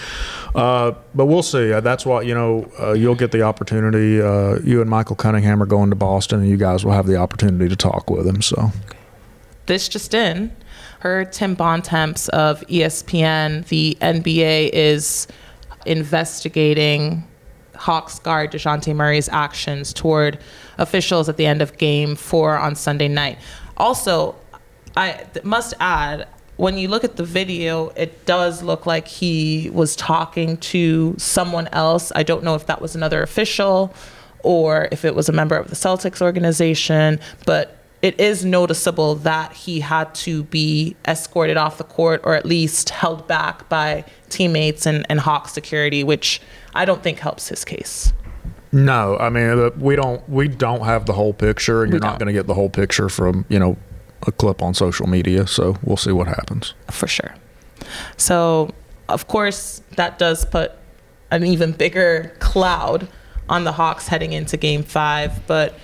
Uh, 0.55 0.93
but 1.15 1.27
we'll 1.27 1.43
see. 1.43 1.73
Uh, 1.73 1.81
That's 1.81 2.05
why, 2.05 2.23
you 2.23 2.35
know, 2.35 2.69
uh, 2.81 2.93
you'll 2.95 3.15
get 3.15 3.31
the 3.31 3.43
opportunity. 3.43 4.21
Uh, 4.21 4.59
you 4.65 4.81
and 4.81 4.91
Michael 4.91 5.15
Cunningham 5.17 5.63
are 5.63 5.67
going 5.67 5.91
to 5.91 5.97
Boston, 5.97 6.41
and 6.41 6.49
you 6.49 6.57
guys 6.57 6.85
will 6.85 6.93
have 6.93 7.07
the 7.07 7.17
opportunity 7.17 7.69
to 7.69 7.77
talk 7.77 8.11
with 8.11 8.27
him. 8.27 8.43
So. 8.43 8.73
this 9.67 9.89
just 9.89 10.15
in 10.15 10.51
heard 11.01 11.33
tim 11.33 11.55
bontemps 11.55 12.29
of 12.29 12.61
espn 12.69 13.67
the 13.69 13.97
nba 14.01 14.71
is 14.73 15.27
investigating 15.85 17.25
hawks 17.77 18.19
guard 18.19 18.53
DeJounte 18.53 18.95
murray's 18.95 19.29
actions 19.29 19.93
toward 19.93 20.39
officials 20.79 21.29
at 21.29 21.37
the 21.37 21.47
end 21.47 21.63
of 21.63 21.77
game 21.79 22.17
four 22.17 22.57
on 22.57 22.75
sunday 22.75 23.09
night. 23.09 23.39
Also 23.77 24.35
i 24.97 25.25
must 25.45 25.75
add 25.81 26.27
when 26.57 26.79
you 26.79 26.89
look 26.89 27.05
at 27.05 27.17
the 27.17 27.25
video 27.25 27.91
it 27.91 28.25
does 28.25 28.63
look 28.63 28.87
like 28.87 29.07
he 29.07 29.71
was 29.71 29.95
talking 29.95 30.57
to 30.57 31.15
someone 31.19 31.69
else. 31.69 32.11
I 32.15 32.23
don't 32.23 32.43
know 32.43 32.55
if 32.55 32.67
that 32.67 32.81
was 32.81 32.97
another 32.97 33.23
official 33.23 33.95
or 34.43 34.89
if 34.91 35.05
it 35.05 35.15
was 35.15 35.29
a 35.29 35.33
member 35.33 35.57
of 35.57 35.69
the 35.69 35.77
celtics 35.77 36.23
organization 36.23 37.21
but 37.45 37.77
it 38.07 38.21
is 38.21 38.45
noticeable 38.45 39.17
that 39.17 39.53
he 39.53 39.81
had 39.81 40.15
to 40.15 40.45
be 40.45 40.95
escorted 41.09 41.57
off 41.57 41.77
the 41.77 41.83
court 41.83 42.21
or 42.23 42.37
at 42.37 42.47
least 42.47 42.91
held 42.91 43.27
back 43.27 43.69
by 43.69 44.05
teammates 44.29 44.87
and, 44.87 45.05
and 45.11 45.19
Hawk 45.19 45.49
security, 45.49 46.05
which 46.05 46.41
I 46.73 46.85
don't 46.85 47.03
think 47.03 47.19
helps 47.19 47.49
his 47.49 47.65
case. 47.65 48.13
No, 48.71 49.17
I 49.17 49.29
mean 49.29 49.77
we 49.81 49.97
don't 49.97 50.27
we 50.29 50.47
don't 50.47 50.85
have 50.85 51.07
the 51.07 51.15
whole 51.15 51.33
picture, 51.33 51.83
and 51.83 51.91
We 51.93 51.97
you're 51.97 52.01
not 52.01 52.21
going 52.21 52.29
to 52.29 52.33
get 52.33 52.47
the 52.47 52.55
whole 52.55 52.71
picture 52.71 53.09
from 53.09 53.45
you 53.49 53.59
know 53.59 53.77
a 54.25 54.31
clip 54.31 54.63
on 54.63 54.73
social 54.73 55.09
media. 55.09 55.49
So 55.49 55.77
we'll 55.83 55.97
see 55.97 56.13
what 56.13 56.29
happens. 56.29 56.75
For 56.89 57.09
sure. 57.09 57.35
So, 58.17 58.73
of 59.09 59.27
course, 59.27 59.83
that 59.97 60.21
does 60.21 60.45
put 60.45 60.73
an 61.33 61.45
even 61.45 61.73
bigger 61.73 62.37
cloud 62.39 63.09
on 63.49 63.65
the 63.65 63.73
Hawks 63.73 64.07
heading 64.07 64.33
into 64.33 64.57
game 64.57 64.85
five. 64.85 65.45
But 65.49 65.75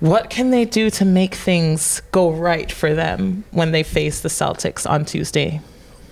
what 0.00 0.30
can 0.30 0.50
they 0.50 0.64
do 0.64 0.90
to 0.90 1.04
make 1.04 1.34
things 1.34 2.00
go 2.12 2.30
right 2.30 2.70
for 2.70 2.94
them 2.94 3.44
when 3.50 3.72
they 3.72 3.82
face 3.82 4.20
the 4.20 4.28
Celtics 4.28 4.88
on 4.88 5.04
Tuesday? 5.04 5.60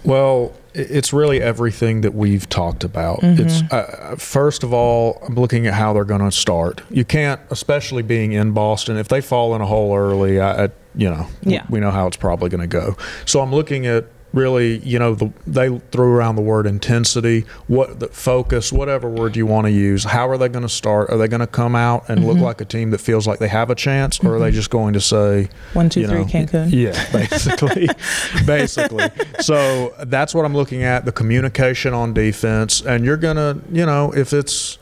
Well, 0.05 0.53
it's 0.75 1.13
really 1.13 1.41
everything 1.41 2.03
that 2.03 2.15
we've 2.15 2.49
talked 2.49 2.85
about. 2.85 3.21
Mhm. 3.23 3.39
It's 3.41 3.73
uh, 3.73 4.15
first 4.19 4.63
of 4.63 4.73
all, 4.73 5.21
I'm 5.27 5.35
looking 5.35 5.67
at 5.67 5.75
how 5.75 5.93
they're 5.93 6.05
going 6.05 6.21
to 6.21 6.31
start. 6.31 6.83
You 6.91 7.05
can't, 7.05 7.41
especially 7.51 8.03
being 8.03 8.33
in 8.33 8.53
Boston, 8.53 8.97
if 8.99 9.09
they 9.09 9.21
fall 9.21 9.55
in 9.55 9.61
a 9.63 9.67
hole 9.67 9.97
early, 9.97 10.39
I, 10.41 10.65
I 10.65 10.69
you 10.95 11.11
know, 11.11 11.27
Yeah. 11.43 11.63
we 11.69 11.81
know 11.81 11.91
how 11.91 12.07
it's 12.07 12.17
probably 12.17 12.49
going 12.51 12.61
to 12.61 12.67
go. 12.67 12.97
So 13.25 13.41
I'm 13.41 13.53
looking 13.53 13.87
at 13.87 14.05
really, 14.37 14.79
you 14.79 14.99
know, 14.99 15.15
the, 15.15 15.33
they 15.47 15.77
threw 15.91 16.13
around 16.15 16.37
the 16.37 16.43
word 16.43 16.67
intensity, 16.67 17.45
what 17.67 17.99
the 17.99 18.09
focus, 18.09 18.71
whatever 18.73 19.09
word 19.09 19.35
you 19.35 19.47
want 19.47 19.67
to 19.67 19.71
use. 19.73 20.05
How 20.05 20.29
are 20.29 20.37
they 20.39 20.49
going 20.49 20.63
to 20.63 20.69
start? 20.69 21.09
Are 21.11 21.17
they 21.17 21.27
going 21.27 21.41
to 21.41 21.47
come 21.47 21.75
out 21.75 22.09
and 22.09 22.27
look 22.27 22.37
Mhm. 22.37 22.43
like 22.43 22.61
a 22.61 22.65
team 22.67 22.91
that 22.91 22.99
feels 23.01 23.27
like 23.27 23.39
they 23.39 23.49
have 23.49 23.71
a 23.71 23.75
chance, 23.75 24.21
or 24.23 24.37
are 24.37 24.39
they 24.39 24.51
just 24.51 24.71
going 24.71 24.93
to 24.93 25.01
say 25.01 25.49
One, 25.73 25.89
two, 25.89 26.07
three, 26.07 26.19
know, 26.19 26.25
Cancun. 26.27 26.71
Yeah, 26.71 26.93
basically, 27.13 27.89
basically. 28.47 29.09
So 29.41 29.95
that's 30.05 30.35
what 30.35 30.45
I'm 30.45 30.55
looking 30.55 30.83
at: 30.83 31.05
the 31.07 31.13
communication 31.13 31.95
on 31.95 32.13
defense, 32.13 32.83
and 32.83 33.05
you're 33.05 33.17
gonna, 33.17 33.59
you 33.73 33.87
know, 33.87 34.13
if 34.13 34.33
it's 34.33 34.79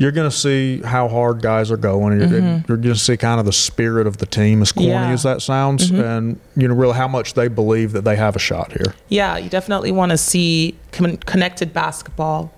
you're 0.00 0.12
going 0.12 0.28
to 0.30 0.34
see 0.34 0.80
how 0.80 1.08
hard 1.08 1.42
guys 1.42 1.70
are 1.70 1.76
going. 1.76 2.18
You're, 2.18 2.28
Mhm. 2.28 2.66
you're 2.66 2.78
going 2.78 2.94
to 2.94 2.98
see 3.00 3.18
kind 3.18 3.38
of 3.38 3.44
the 3.44 3.52
spirit 3.52 4.06
of 4.06 4.16
the 4.16 4.24
team, 4.24 4.62
as 4.62 4.72
corny 4.72 4.88
Yeah. 4.88 5.10
as 5.10 5.24
that 5.24 5.42
sounds, 5.42 5.90
Mhm. 5.90 6.02
and 6.16 6.40
you 6.56 6.66
know, 6.68 6.74
really 6.74 6.94
how 6.94 7.06
much 7.06 7.34
they 7.34 7.48
believe 7.48 7.92
that 7.92 8.04
they 8.06 8.16
have 8.16 8.34
a 8.34 8.38
shot 8.38 8.72
here. 8.72 8.94
Yeah, 9.10 9.36
you 9.36 9.50
definitely 9.50 9.92
want 9.92 10.10
to 10.12 10.16
see 10.16 10.74
con- 10.90 11.18
connected 11.26 11.74
basketball. 11.74 12.50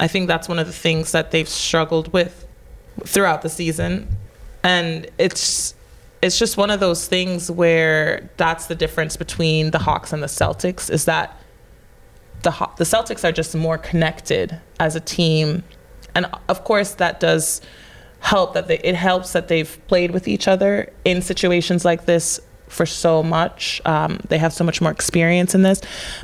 I 0.00 0.08
think 0.08 0.26
that's 0.26 0.48
one 0.48 0.58
of 0.58 0.66
the 0.66 0.72
things 0.72 1.12
that 1.12 1.32
they've 1.32 1.48
struggled 1.48 2.14
with 2.14 2.46
throughout 3.04 3.42
the 3.42 3.50
season, 3.50 4.08
and 4.64 5.06
it's 5.18 5.74
it's 6.22 6.38
just 6.38 6.56
one 6.56 6.70
of 6.70 6.80
those 6.80 7.06
things 7.06 7.50
where 7.50 8.30
that's 8.38 8.66
the 8.66 8.74
difference 8.74 9.18
between 9.18 9.70
the 9.70 9.80
Hawks 9.80 10.14
and 10.14 10.22
the 10.22 10.26
Celtics 10.28 10.88
is 10.90 11.04
that 11.04 11.36
the 12.42 12.50
the 12.78 12.84
Celtics 12.84 13.22
are 13.22 13.32
just 13.32 13.54
more 13.54 13.76
connected 13.76 14.58
as 14.80 14.96
a 14.96 15.00
team, 15.00 15.62
and 16.16 16.26
of 16.48 16.64
course 16.64 16.94
that 16.94 17.20
does 17.20 17.60
help 18.20 18.54
that 18.54 18.66
they, 18.66 18.78
it 18.78 18.94
helps 18.94 19.32
that 19.34 19.48
they've 19.48 19.78
played 19.86 20.10
with 20.10 20.26
each 20.26 20.48
other 20.48 20.92
in 21.04 21.22
situations 21.22 21.84
like 21.84 22.06
this 22.06 22.40
for 22.68 22.86
so 22.86 23.22
much. 23.22 23.80
Um, 23.84 24.18
they 24.28 24.38
have 24.38 24.52
so 24.52 24.64
much 24.64 24.80
more 24.80 24.90
experience 24.90 25.54
in 25.54 25.62
this. 25.62 25.80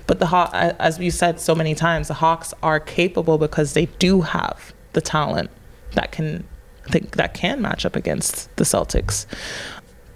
But 0.07 0.19
the 0.19 0.27
Haw- 0.27 0.51
as 0.53 0.99
we 0.99 1.11
said 1.11 1.39
so 1.39 1.55
many 1.55 1.75
times, 1.75 2.09
the 2.09 2.15
Hawks 2.15 2.53
are 2.63 2.81
capable 2.81 3.39
because 3.39 3.75
they 3.75 3.87
do 3.87 4.23
have 4.23 4.73
the 4.95 5.01
talent 5.01 5.51
that 5.93 6.11
can 6.11 6.45
that, 6.91 7.13
that 7.13 7.35
can 7.35 7.63
match 7.63 7.87
up 7.87 7.95
against 7.95 8.55
the 8.57 8.65
Celtics. 8.65 9.27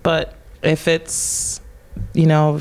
But 0.02 0.34
if 0.62 0.88
it's 0.88 1.60
you 2.14 2.26
know 2.26 2.60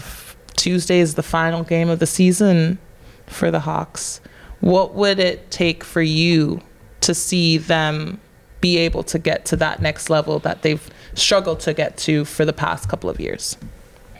Tuesday 0.55 0.99
is 0.99 1.15
the 1.15 1.23
final 1.23 1.63
game 1.63 1.89
of 1.89 1.99
the 1.99 2.05
season 2.05 2.77
for 3.25 3.49
the 3.49 3.61
Hawks, 3.61 4.21
what 4.59 4.93
would 4.93 5.19
it 5.19 5.49
take 5.49 5.83
for 5.83 6.01
you 6.01 6.61
to 7.05 7.13
see 7.15 7.57
them 7.57 8.19
be 8.61 8.77
able 8.77 9.03
to 9.03 9.19
get 9.19 9.45
to 9.45 9.55
that 9.57 9.81
next 9.81 10.09
level 10.09 10.39
that 10.39 10.61
they've 10.63 10.89
struggled 11.13 11.59
to 11.61 11.73
get 11.73 11.97
to 11.97 12.25
for 12.25 12.45
the 12.45 12.53
past 12.53 12.89
couple 12.89 13.09
of 13.09 13.19
years? 13.19 13.57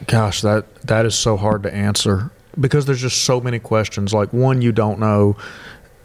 Gosh, 0.07 0.41
that 0.41 0.65
that 0.83 1.05
is 1.05 1.15
so 1.15 1.37
hard 1.37 1.63
to 1.63 1.73
answer 1.73 2.29
because 2.59 2.85
there's 2.85 3.01
just 3.01 3.23
so 3.23 3.39
many 3.41 3.59
questions. 3.59 4.13
Like 4.13 4.31
one, 4.33 4.61
you 4.61 4.71
don't 4.71 4.99
know. 4.99 5.35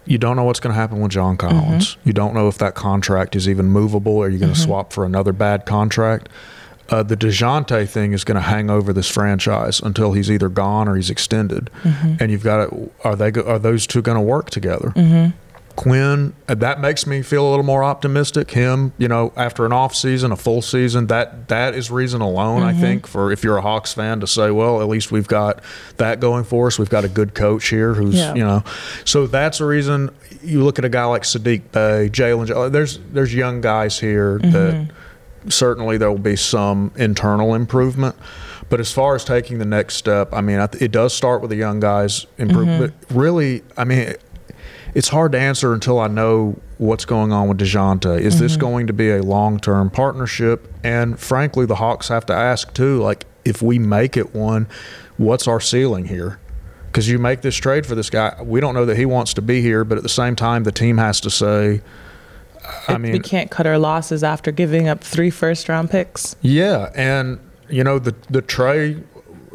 You 0.06 0.16
don't 0.18 0.34
know 0.36 0.44
what's 0.44 0.58
going 0.60 0.72
to 0.74 0.80
happen 0.80 1.00
with 1.00 1.12
John 1.12 1.36
Collins. 1.36 1.96
You 2.04 2.12
don't 2.12 2.34
know 2.34 2.48
if 2.48 2.58
that 2.58 2.74
contract 2.74 3.36
is 3.36 3.48
even 3.48 3.66
movable. 3.66 4.18
Are 4.22 4.28
you 4.28 4.38
going 4.38 4.52
to 4.52 4.58
Mhm. 4.58 4.64
swap 4.64 4.92
for 4.92 5.04
another 5.04 5.32
bad 5.32 5.66
contract? 5.66 6.28
Uh, 6.88 7.04
the 7.04 7.16
Dejounte 7.16 7.88
thing 7.88 8.12
is 8.12 8.24
going 8.24 8.34
to 8.36 8.40
hang 8.40 8.70
over 8.70 8.92
this 8.92 9.08
franchise 9.08 9.78
until 9.80 10.12
he's 10.12 10.28
either 10.30 10.48
gone 10.48 10.88
or 10.88 10.96
he's 10.96 11.10
extended. 11.10 11.70
Mhm. 11.84 12.20
And 12.20 12.32
you've 12.32 12.42
got 12.42 12.70
to, 12.70 12.90
are 13.04 13.14
they 13.14 13.30
are 13.42 13.58
those 13.60 13.86
two 13.86 14.02
going 14.02 14.16
to 14.16 14.22
work 14.22 14.50
together? 14.50 14.92
Quin, 15.80 16.34
uh, 16.46 16.54
that 16.56 16.78
makes 16.78 17.06
me 17.06 17.22
feel 17.22 17.48
a 17.48 17.48
little 17.48 17.64
more 17.64 17.82
optimistic. 17.82 18.50
Him, 18.50 18.92
you 18.98 19.08
know, 19.08 19.32
after 19.34 19.64
an 19.64 19.72
off 19.72 19.94
season, 19.94 20.30
a 20.30 20.36
full 20.36 20.60
season, 20.60 21.06
that 21.06 21.48
that 21.48 21.74
is 21.74 21.90
reason 21.90 22.20
alone, 22.20 22.62
I 22.62 22.74
Mhm. 22.74 22.80
think, 22.80 23.06
for 23.06 23.32
if 23.32 23.42
you're 23.42 23.56
a 23.56 23.62
Hawks 23.62 23.94
fan 23.94 24.20
to 24.20 24.26
say, 24.26 24.50
well, 24.50 24.82
at 24.82 24.88
least 24.88 25.10
we've 25.10 25.26
got 25.26 25.60
that 25.96 26.20
going 26.20 26.44
for 26.44 26.66
us. 26.66 26.78
We've 26.78 26.90
got 26.90 27.06
a 27.06 27.08
good 27.08 27.32
coach 27.34 27.68
here 27.68 27.94
who's, 27.94 28.14
Yeah. 28.16 28.34
you 28.34 28.44
know, 28.44 28.62
so 29.06 29.26
that's 29.26 29.58
a 29.58 29.64
reason. 29.64 30.10
You 30.44 30.62
look 30.64 30.78
at 30.78 30.84
a 30.84 30.90
guy 30.90 31.04
like 31.06 31.22
Saddiq 31.22 31.62
Bey, 31.72 32.10
Jalen. 32.12 32.48
Jo- 32.48 32.68
There's 32.68 32.98
there's 33.10 33.34
young 33.34 33.62
guys 33.62 33.98
here 34.00 34.38
that 34.42 34.74
Mhm. 34.74 34.88
certainly 35.48 35.96
there 35.96 36.10
will 36.10 36.18
be 36.18 36.36
some 36.36 36.90
internal 36.96 37.54
improvement. 37.54 38.16
But 38.68 38.80
as 38.80 38.92
far 38.92 39.14
as 39.14 39.24
taking 39.24 39.58
the 39.58 39.64
next 39.64 39.94
step, 39.96 40.28
I 40.34 40.42
mean, 40.42 40.60
it 40.78 40.92
does 40.92 41.14
start 41.14 41.40
with 41.40 41.48
the 41.50 41.56
young 41.56 41.80
guys 41.80 42.26
improvement. 42.36 42.92
Mhm. 43.08 43.18
Really, 43.18 43.62
I 43.78 43.84
mean, 43.84 44.12
it's 44.94 45.08
hard 45.08 45.32
to 45.32 45.38
answer 45.38 45.72
until 45.74 45.98
I 45.98 46.08
know 46.08 46.58
what's 46.78 47.04
going 47.04 47.32
on 47.32 47.48
with 47.48 47.58
Dejounte. 47.58 48.20
Is 48.20 48.38
this 48.40 48.56
Mhm. 48.56 48.60
going 48.60 48.86
to 48.88 48.92
be 48.92 49.10
a 49.10 49.22
long 49.22 49.58
term 49.60 49.90
partnership? 49.90 50.66
And 50.82 51.18
frankly, 51.18 51.66
the 51.66 51.76
Hawks 51.76 52.08
have 52.08 52.26
to 52.26 52.32
ask 52.34 52.72
too, 52.74 53.00
like, 53.02 53.26
if 53.44 53.62
we 53.62 53.78
make 53.78 54.16
it 54.16 54.34
one, 54.34 54.66
what's 55.16 55.46
our 55.48 55.60
ceiling 55.60 56.06
here? 56.06 56.38
Because 56.86 57.08
you 57.08 57.18
make 57.18 57.42
this 57.42 57.54
trade 57.56 57.86
for 57.86 57.94
this 57.94 58.10
guy, 58.10 58.34
we 58.42 58.60
don't 58.60 58.74
know 58.74 58.84
that 58.84 58.96
he 58.96 59.06
wants 59.06 59.32
to 59.34 59.42
be 59.42 59.62
here, 59.62 59.84
but 59.84 59.96
at 59.96 60.02
the 60.02 60.08
same 60.08 60.34
time, 60.34 60.64
the 60.64 60.72
team 60.72 60.98
has 60.98 61.20
to 61.20 61.30
say, 61.30 61.80
I 62.88 62.98
mean, 62.98 63.12
we 63.12 63.18
can't 63.20 63.50
cut 63.50 63.66
our 63.66 63.78
losses 63.78 64.22
after 64.24 64.50
giving 64.50 64.88
up 64.88 65.02
three 65.02 65.30
first 65.30 65.68
round 65.68 65.90
picks. 65.90 66.36
yeah, 66.42 66.90
and 66.94 67.38
you 67.68 67.84
know 67.84 67.98
the 67.98 68.14
the 68.28 68.42
Trae. 68.42 69.02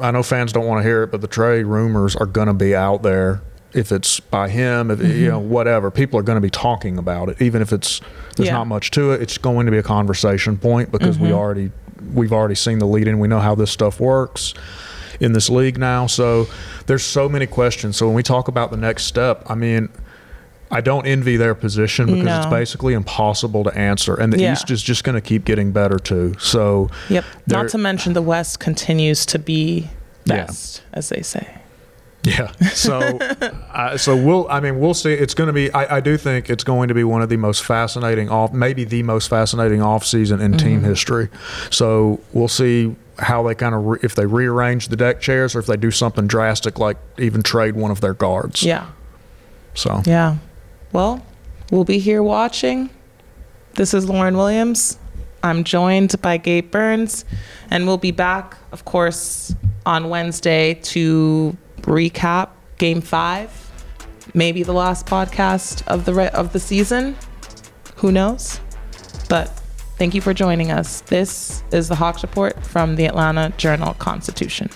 I 0.02 0.12
know 0.12 0.24
fans 0.24 0.52
don't 0.52 0.66
want 0.66 0.80
to 0.84 0.88
hear 0.88 1.04
it, 1.04 1.12
but 1.12 1.22
the 1.22 1.28
Trae 1.28 1.66
rumors 1.66 2.16
are 2.16 2.26
going 2.26 2.48
to 2.48 2.54
be 2.54 2.76
out 2.76 3.04
there. 3.04 3.42
If 3.76 3.92
it's 3.92 4.20
by 4.20 4.50
him, 4.50 4.90
if 4.90 5.00
you 5.02 5.08
Mhm. 5.28 5.30
know 5.32 5.40
whatever, 5.40 5.92
people 5.92 6.20
are 6.20 6.24
going 6.24 6.38
to 6.38 6.42
be 6.42 6.50
talking 6.50 6.98
about 6.98 7.30
it. 7.30 7.42
Even 7.42 7.62
if 7.62 7.74
it's 7.74 8.00
there's 8.38 8.48
Yeah. 8.48 8.54
not 8.56 8.68
much 8.68 8.92
to 8.92 9.12
it, 9.12 9.22
it's 9.22 9.38
going 9.38 9.66
to 9.66 9.72
be 9.72 9.78
a 9.78 9.84
conversation 9.84 10.58
point 10.58 10.92
because 10.92 11.20
we 11.20 11.30
Mhm. 11.30 11.34
already 11.34 11.72
we've 12.14 12.34
already 12.34 12.56
seen 12.56 12.80
the 12.80 12.86
lead 12.86 13.08
in. 13.08 13.20
We 13.20 13.28
know 13.28 13.40
how 13.40 13.56
this 13.56 13.72
stuff 13.72 14.00
works 14.00 14.54
in 15.20 15.32
this 15.34 15.50
league 15.50 15.78
now. 15.78 16.08
So 16.08 16.48
there's 16.88 17.04
so 17.04 17.28
many 17.30 17.46
questions. 17.48 17.96
So 17.98 18.06
when 18.06 18.16
we 18.16 18.24
talk 18.24 18.48
about 18.48 18.72
the 18.72 18.78
next 18.78 19.04
step, 19.06 19.44
I 19.48 19.56
mean. 19.56 19.90
I 20.72 20.82
don't 20.82 21.06
envy 21.06 21.38
their 21.38 21.54
position 21.54 22.08
because 22.08 22.38
it's 22.40 22.48
basically 22.48 22.96
impossible 22.96 23.64
to 23.66 23.78
answer, 23.78 24.16
and 24.16 24.34
the 24.34 24.40
Yeah. 24.40 24.54
East 24.54 24.72
is 24.72 24.82
just 24.82 25.04
going 25.04 25.14
to 25.14 25.22
keep 25.22 25.46
getting 25.46 25.72
better 25.72 26.00
too. 26.00 26.34
So, 26.40 26.90
Yep. 27.08 27.24
Not 27.48 27.70
to 27.70 27.78
mention 27.78 28.14
the 28.14 28.22
West 28.24 28.60
continues 28.60 29.28
to 29.28 29.38
be 29.38 29.92
Yeah. 30.26 30.46
best, 30.48 30.82
as 30.92 31.10
they 31.10 31.22
say. 31.22 31.46
Yeah. 32.26 32.52
So, 32.74 33.00
uh, 33.74 33.98
so 33.98 34.16
we'll. 34.16 34.48
I 34.50 34.60
mean, 34.60 34.80
we'll 34.80 34.94
see. 34.94 35.14
It's 35.14 35.34
going 35.34 35.48
to 35.48 35.54
be. 35.54 35.72
I, 35.72 35.98
I 35.98 36.00
do 36.00 36.18
think 36.18 36.50
it's 36.50 36.64
going 36.64 36.88
to 36.90 36.94
be 36.94 37.04
one 37.04 37.22
of 37.22 37.30
the 37.30 37.38
most 37.38 37.64
fascinating 37.64 38.30
off, 38.30 38.52
maybe 38.52 38.84
the 38.84 39.04
most 39.04 39.30
fascinating 39.30 39.82
off 39.82 40.06
season 40.06 40.42
in 40.42 40.58
team 40.58 40.82
Mhm. 40.82 40.86
history. 40.86 41.30
So 41.70 42.20
we'll 42.34 42.48
see 42.48 42.96
how 43.20 43.44
they 43.44 43.56
kind 43.56 43.76
of 43.76 43.86
re, 43.86 44.00
if 44.04 44.16
they 44.16 44.26
rearrange 44.26 44.88
the 44.90 44.96
deck 44.98 45.22
chairs 45.22 45.56
or 45.56 45.60
if 45.60 45.68
they 45.68 45.78
do 45.78 45.92
something 45.92 46.28
drastic 46.28 46.80
like 46.80 46.98
even 47.18 47.44
trade 47.44 47.76
one 47.76 47.92
of 47.92 48.02
their 48.02 48.14
guards. 48.14 48.64
Yeah. 48.64 48.88
So 49.74 50.02
Yeah. 50.06 50.36
Well, 50.92 51.24
we'll 51.72 51.86
be 51.86 52.00
here 52.00 52.22
watching. 52.24 52.90
This 53.76 53.94
is 53.94 54.08
Lauren 54.10 54.36
Williams. 54.36 54.98
I'm 55.44 55.64
joined 55.64 56.20
by 56.22 56.38
Gabe 56.38 56.72
Burns, 56.72 57.24
and 57.70 57.86
we'll 57.86 57.98
be 58.00 58.12
back, 58.12 58.58
of 58.72 58.84
course, 58.86 59.54
on 59.86 60.10
Wednesday 60.10 60.74
to 60.74 61.56
recap 61.86 62.50
Game 62.78 63.02
Five, 63.02 63.50
maybe 64.34 64.64
the 64.64 64.74
last 64.74 65.06
podcast 65.06 65.86
of 65.88 66.06
the 66.06 66.14
re- 66.14 66.30
of 66.30 66.54
the 66.54 66.60
season. 66.60 67.16
Who 67.98 68.12
knows? 68.12 68.60
But 69.30 69.48
thank 69.98 70.14
you 70.14 70.22
for 70.22 70.34
joining 70.34 70.72
us. 70.72 71.02
This 71.02 71.64
is 71.72 71.88
the 71.88 71.96
Hawks 71.96 72.22
Report 72.22 72.64
from 72.66 72.96
the 72.96 73.06
Atlanta 73.06 73.54
Journal 73.58 73.94
Constitution. 73.96 74.70